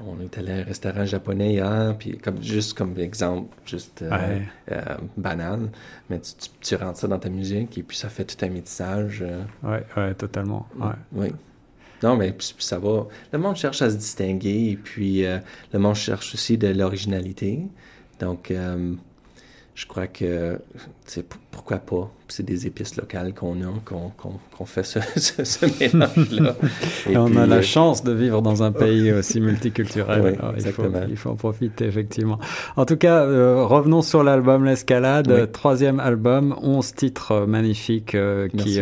on 0.00 0.20
est 0.20 0.38
allé 0.38 0.50
à 0.50 0.56
un 0.56 0.62
restaurant 0.64 1.04
japonais 1.04 1.52
hier, 1.52 1.94
puis 1.96 2.18
comme, 2.18 2.42
juste 2.42 2.76
comme 2.76 2.98
exemple, 2.98 3.56
juste 3.64 4.04
banal, 5.16 5.70
mais 6.10 6.20
tu, 6.60 6.74
rentres 6.74 6.98
ça 6.98 7.06
dans 7.06 7.20
ta 7.20 7.28
musique 7.28 7.78
et 7.78 7.84
puis 7.84 7.96
ça 7.96 8.08
fait 8.08 8.24
tout 8.24 8.44
un 8.44 8.48
métissage. 8.48 9.24
Oui, 9.62 9.76
ouais, 9.96 10.14
totalement. 10.14 10.66
Ouais. 10.76 10.88
Oui. 11.12 11.28
Non, 12.04 12.16
mais 12.16 12.36
ça 12.58 12.78
va. 12.78 13.08
Le 13.32 13.38
monde 13.38 13.56
cherche 13.56 13.80
à 13.80 13.88
se 13.90 13.96
distinguer 13.96 14.72
et 14.72 14.76
puis 14.76 15.22
le 15.22 15.78
monde 15.78 15.94
cherche 15.94 16.34
aussi 16.34 16.58
de 16.58 16.68
l'originalité. 16.68 17.60
Donc, 18.20 18.52
je 19.74 19.86
crois 19.86 20.06
que 20.06 20.60
c'est 21.06 21.26
pourquoi 21.54 21.78
pas? 21.78 22.10
C'est 22.26 22.42
des 22.42 22.66
épices 22.66 22.96
locales 22.96 23.32
qu'on 23.32 23.54
a, 23.62 23.66
qu'on 23.84 24.64
fait 24.64 24.82
ce, 24.84 24.98
ce, 25.44 25.66
mélange-là. 25.78 26.56
on 27.14 27.36
a 27.36 27.46
la 27.46 27.56
euh, 27.56 27.62
chance 27.62 28.02
de 28.02 28.12
vivre 28.12 28.42
dans 28.42 28.62
un 28.62 28.72
pays 28.72 29.12
aussi 29.18 29.40
multiculturel. 29.40 30.38
il, 30.56 30.72
faut, 30.72 30.82
il, 31.08 31.16
faut, 31.16 31.30
en 31.30 31.36
profiter, 31.36 31.84
effectivement. 31.84 32.40
En 32.76 32.86
tout 32.86 32.96
cas, 32.96 33.22
euh, 33.22 33.64
revenons 33.64 34.02
sur 34.02 34.24
l'album 34.24 34.64
L'Escalade, 34.64 35.52
troisième 35.52 36.00
album, 36.00 36.56
11 36.60 36.94
titres 36.94 37.46
magnifiques 37.46 38.14
euh, 38.14 38.48
qui 38.48 38.80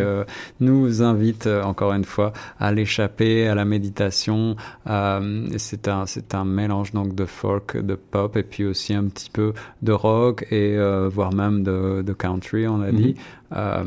nous 0.60 1.02
invitent, 1.02 1.48
encore 1.48 1.92
une 1.92 2.04
fois, 2.04 2.32
à 2.58 2.72
l'échapper, 2.72 3.48
à 3.48 3.54
la 3.54 3.64
méditation. 3.64 4.56
c'est 4.86 5.88
un, 5.88 6.04
un 6.32 6.44
mélange 6.44 6.92
donc 6.92 7.14
de 7.14 7.26
folk, 7.26 7.76
de 7.76 7.96
pop, 7.96 8.36
et 8.36 8.44
puis 8.44 8.64
aussi 8.64 8.94
un 8.94 9.04
petit 9.04 9.30
peu 9.30 9.52
de 9.82 9.92
rock, 9.92 10.46
et 10.50 10.78
voire 11.10 11.34
même 11.34 11.64
de, 11.64 12.02
de 12.02 12.12
country, 12.12 12.61
on 12.68 12.80
a 12.80 12.92
mhm. 12.92 12.96
dit. 12.96 13.14
Euh, 13.54 13.84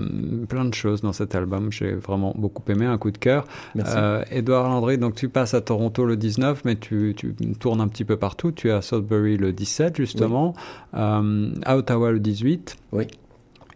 plein 0.47 0.65
de 0.65 0.73
choses 0.73 1.01
dans 1.01 1.13
cet 1.13 1.33
album. 1.35 1.71
J'ai 1.71 1.93
vraiment 1.93 2.33
beaucoup 2.37 2.63
aimé, 2.71 2.85
un 2.85 2.97
coup 2.97 3.11
de 3.11 3.17
cœur. 3.17 3.45
Euh, 3.77 4.23
Edouard 4.29 4.69
Landry, 4.69 4.97
donc 4.97 5.15
tu 5.15 5.29
passes 5.29 5.53
à 5.53 5.61
Toronto 5.61 6.05
le 6.05 6.17
19, 6.17 6.63
mais 6.65 6.75
tu, 6.75 7.13
tu, 7.17 7.33
tournes 7.59 7.81
un 7.81 7.87
petit 7.87 8.05
peu 8.05 8.17
partout. 8.17 8.51
Tu 8.51 8.69
es 8.69 8.71
à 8.71 8.81
Sudbury 8.81 9.37
le 9.37 9.53
17, 9.53 9.97
justement, 9.97 10.53
euh, 10.93 11.49
à 11.63 11.77
Ottawa 11.77 12.11
le 12.11 12.19
18. 12.19 12.77
Oui. 12.91 13.07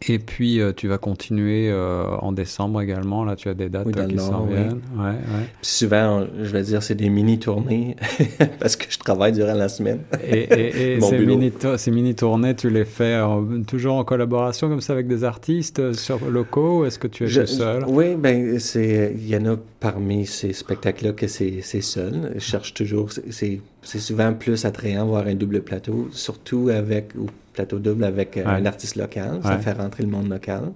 Et 0.08 0.18
puis, 0.18 0.62
euh, 0.62 0.72
tu 0.74 0.88
vas 0.88 0.98
continuer 0.98 1.70
euh, 1.70 2.04
en 2.22 2.32
décembre 2.32 2.82
également. 2.82 3.26
Là, 3.26 3.36
tu 3.36 3.50
as 3.50 3.54
des 3.54 3.70
dates 3.70 3.92
qui 4.08 4.18
s'en 4.18 4.46
viennent. 4.46 4.82
Ouais, 4.96 5.10
ouais. 5.10 5.50
Souvent, 5.62 6.26
je 6.42 6.50
vais 6.50 6.62
dire, 6.64 6.82
c'est 6.82 6.96
des 6.96 7.10
mini-tournées 7.10 7.98
parce 8.60 8.78
que 8.78 8.86
je 8.90 8.98
travaille 8.98 9.34
durant 9.34 9.54
la 9.54 9.68
semaine. 9.68 10.00
et, 10.24 10.96
et, 10.96 11.02
ces, 11.02 11.20
mini 11.20 11.52
ces 11.78 11.92
mini-tournées, 11.92 12.56
tu 12.56 12.70
les 12.70 12.86
fais 12.86 13.20
toujours 13.68 13.96
en 13.96 14.06
collaboration 14.06 14.70
comme 14.70 14.82
ça 14.82 14.94
avec 14.94 15.08
des 15.08 15.24
artistes 15.26 15.80
euh, 15.80 15.94
sur 15.94 16.30
locaux 16.30 16.80
ou 16.80 16.86
est-ce 16.86 16.98
que 16.98 17.08
tu 17.08 17.26
es 17.26 17.46
seul? 17.46 17.84
Oui, 17.88 18.16
ben, 18.16 18.58
il 18.76 19.28
y 19.28 19.36
en 19.36 19.46
a 19.46 19.58
parmi 19.82 20.26
ces 20.26 20.54
spectacles-là 20.54 21.12
que 21.12 21.28
c'est 21.28 21.62
seul. 21.62 22.32
Je 22.36 22.40
cherche 22.40 22.74
toujours, 22.74 23.10
c'est 23.12 23.60
souvent 23.82 24.34
plus 24.34 24.64
attrayant 24.64 25.06
voir 25.06 25.28
un 25.28 25.36
double 25.36 25.62
plateau, 25.62 26.08
surtout 26.12 26.70
avec 26.70 27.14
plateau 27.60 27.80
double 27.80 28.06
avec 28.06 28.38
euh, 28.38 28.46
un 28.46 28.66
artiste 28.66 28.96
local. 28.96 29.42
Ça 29.44 29.58
fait 29.58 29.74
rentrer 29.74 30.04
le 30.04 30.10
monde 30.10 30.30
local. 30.30 30.72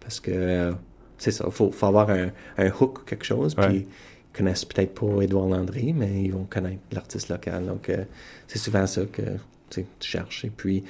Parce 0.00 0.18
que 0.18 0.32
euh, 0.32 0.72
c'est 1.18 1.30
ça, 1.30 1.44
il 1.46 1.52
faut, 1.52 1.70
faut, 1.70 1.86
avoir 1.86 2.10
un, 2.10 2.30
un, 2.58 2.68
hook 2.68 3.00
ou 3.00 3.04
quelque 3.04 3.24
chose. 3.24 3.54
Puis 3.54 3.76
ils 3.76 4.36
connaissent 4.36 4.64
peut-être 4.64 4.92
pas 4.94 5.22
Édouard 5.22 5.46
Landry, 5.46 5.92
mais 5.92 6.22
ils 6.22 6.32
vont 6.32 6.44
connaître 6.44 6.82
l'artiste 6.90 7.28
local. 7.28 7.66
Donc 7.66 7.88
euh, 7.88 8.04
c'est 8.48 8.58
souvent 8.58 8.86
ça 8.86 9.02
que 9.04 9.22
tu 9.70 9.84
cherches. 10.00 10.44
Et 10.44 10.50
puis, 10.50 10.82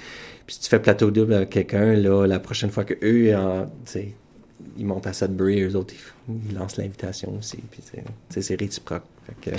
puis 0.47 0.55
si 0.55 0.61
tu 0.61 0.69
fais 0.71 0.79
plateau 0.79 1.11
double 1.11 1.35
avec 1.35 1.51
quelqu'un, 1.51 1.95
là, 1.95 2.27
la 2.27 2.39
prochaine 2.39 2.71
fois 2.71 2.85
que 2.85 2.95
eux, 3.03 3.35
ils 4.79 4.87
montent 4.87 5.07
à 5.07 5.13
Sudbury, 5.13 5.63
eux 5.63 5.77
autres, 5.77 5.95
ils, 6.29 6.55
lancent 6.55 6.79
l'invitation 6.79 7.37
aussi. 7.39 7.59
Puis 7.71 7.83
c'est 8.31 8.55
réciproque. 8.59 9.05
Fait 9.27 9.51
que, 9.51 9.57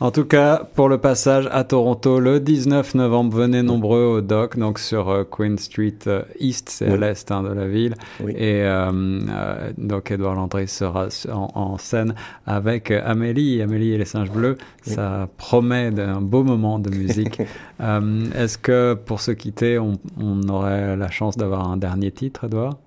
en 0.00 0.10
tout 0.12 0.24
cas, 0.24 0.62
pour 0.74 0.88
le 0.88 0.98
passage 0.98 1.48
à 1.50 1.64
Toronto 1.64 2.20
le 2.20 2.38
19 2.38 2.94
novembre, 2.94 3.36
venez 3.36 3.62
nombreux 3.62 4.04
au 4.04 4.20
dock, 4.20 4.56
donc 4.56 4.78
sur 4.78 5.08
euh, 5.08 5.24
Queen 5.24 5.58
Street 5.58 5.98
euh, 6.06 6.22
East, 6.38 6.68
c'est 6.68 6.96
l'est 6.96 7.30
hein, 7.32 7.42
de 7.42 7.52
la 7.52 7.66
ville. 7.66 7.94
Et 8.28 8.62
euh, 8.62 9.70
donc 9.76 10.10
Edouard 10.10 10.36
Landry 10.36 10.68
sera 10.68 11.08
en, 11.32 11.78
scène 11.78 12.14
avec 12.46 12.90
Amélie, 12.90 13.60
Amélie 13.60 13.92
et 13.92 13.98
les 13.98 14.04
singes 14.04 14.30
bleus. 14.30 14.56
Ça 14.82 15.28
promet 15.36 15.92
un 15.98 16.20
beau 16.20 16.44
moment 16.44 16.78
de 16.78 16.90
musique. 16.90 17.40
Est-ce 17.80 18.56
que 18.56 18.94
pour 18.94 19.20
se 19.20 19.32
quitter, 19.32 19.78
on, 19.78 19.98
on 20.20 20.48
aurait 20.48 20.96
la 20.96 21.10
chance 21.10 21.36
d'avoir 21.36 21.68
un 21.68 21.76
dernier 21.76 22.12
titre, 22.12 22.44
Edouard 22.44 22.78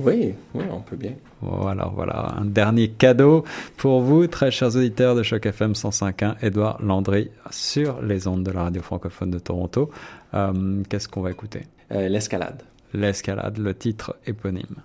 oui, 0.00 0.34
oui, 0.54 0.64
on 0.70 0.80
peut 0.80 0.96
bien. 0.96 1.12
Voilà, 1.40 1.90
voilà, 1.94 2.34
un 2.38 2.44
dernier 2.46 2.88
cadeau 2.88 3.44
pour 3.76 4.00
vous, 4.00 4.26
très 4.26 4.50
chers 4.50 4.74
auditeurs 4.76 5.14
de 5.14 5.22
Choc 5.22 5.44
FM 5.46 5.72
105.1, 5.72 6.36
Edouard 6.42 6.78
Landry 6.82 7.30
sur 7.50 8.00
les 8.02 8.26
ondes 8.26 8.44
de 8.44 8.50
la 8.50 8.62
radio 8.64 8.82
francophone 8.82 9.30
de 9.30 9.38
Toronto. 9.38 9.90
Euh, 10.34 10.82
qu'est-ce 10.88 11.08
qu'on 11.08 11.20
va 11.20 11.30
écouter? 11.30 11.62
Euh, 11.92 12.08
L'escalade. 12.08 12.62
L'escalade, 12.94 13.58
le 13.58 13.74
titre 13.74 14.16
éponyme. 14.26 14.76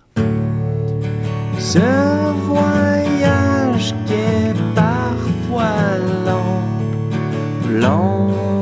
Ce 1.58 1.78
voyage 2.46 3.94
qui 4.06 4.12
est 4.14 4.54
parfois 4.74 5.98
long, 6.26 7.80
long 7.80 8.59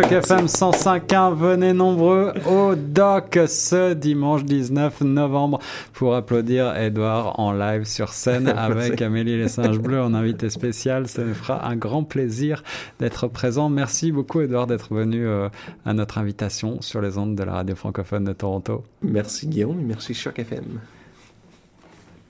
Choc 0.00 0.12
FM 0.12 0.46
105.1. 0.46 1.34
Venez 1.34 1.72
nombreux 1.72 2.32
au 2.48 2.76
doc 2.76 3.36
ce 3.48 3.94
dimanche 3.94 4.44
19 4.44 5.00
novembre 5.00 5.58
pour 5.92 6.14
applaudir 6.14 6.76
Edouard 6.76 7.40
en 7.40 7.50
live 7.52 7.82
sur 7.82 8.10
scène 8.10 8.46
avec 8.56 9.02
Amélie 9.02 9.36
Les 9.36 9.48
Singes 9.48 9.80
Bleus 9.80 10.00
en 10.00 10.14
invité 10.14 10.50
spécial. 10.50 11.08
Ça 11.08 11.24
nous 11.24 11.34
fera 11.34 11.66
un 11.66 11.74
grand 11.74 12.04
plaisir 12.04 12.62
d'être 13.00 13.26
présent. 13.26 13.70
Merci 13.70 14.12
beaucoup 14.12 14.40
Edouard 14.40 14.68
d'être 14.68 14.94
venu 14.94 15.26
euh, 15.26 15.48
à 15.84 15.94
notre 15.94 16.18
invitation 16.18 16.80
sur 16.80 17.00
les 17.00 17.18
ondes 17.18 17.34
de 17.34 17.42
la 17.42 17.54
radio 17.54 17.74
francophone 17.74 18.22
de 18.22 18.32
Toronto. 18.32 18.84
Merci 19.02 19.48
Guillaume 19.48 19.80
et 19.80 19.84
merci 19.84 20.14
Choc 20.14 20.38
FM. 20.38 20.78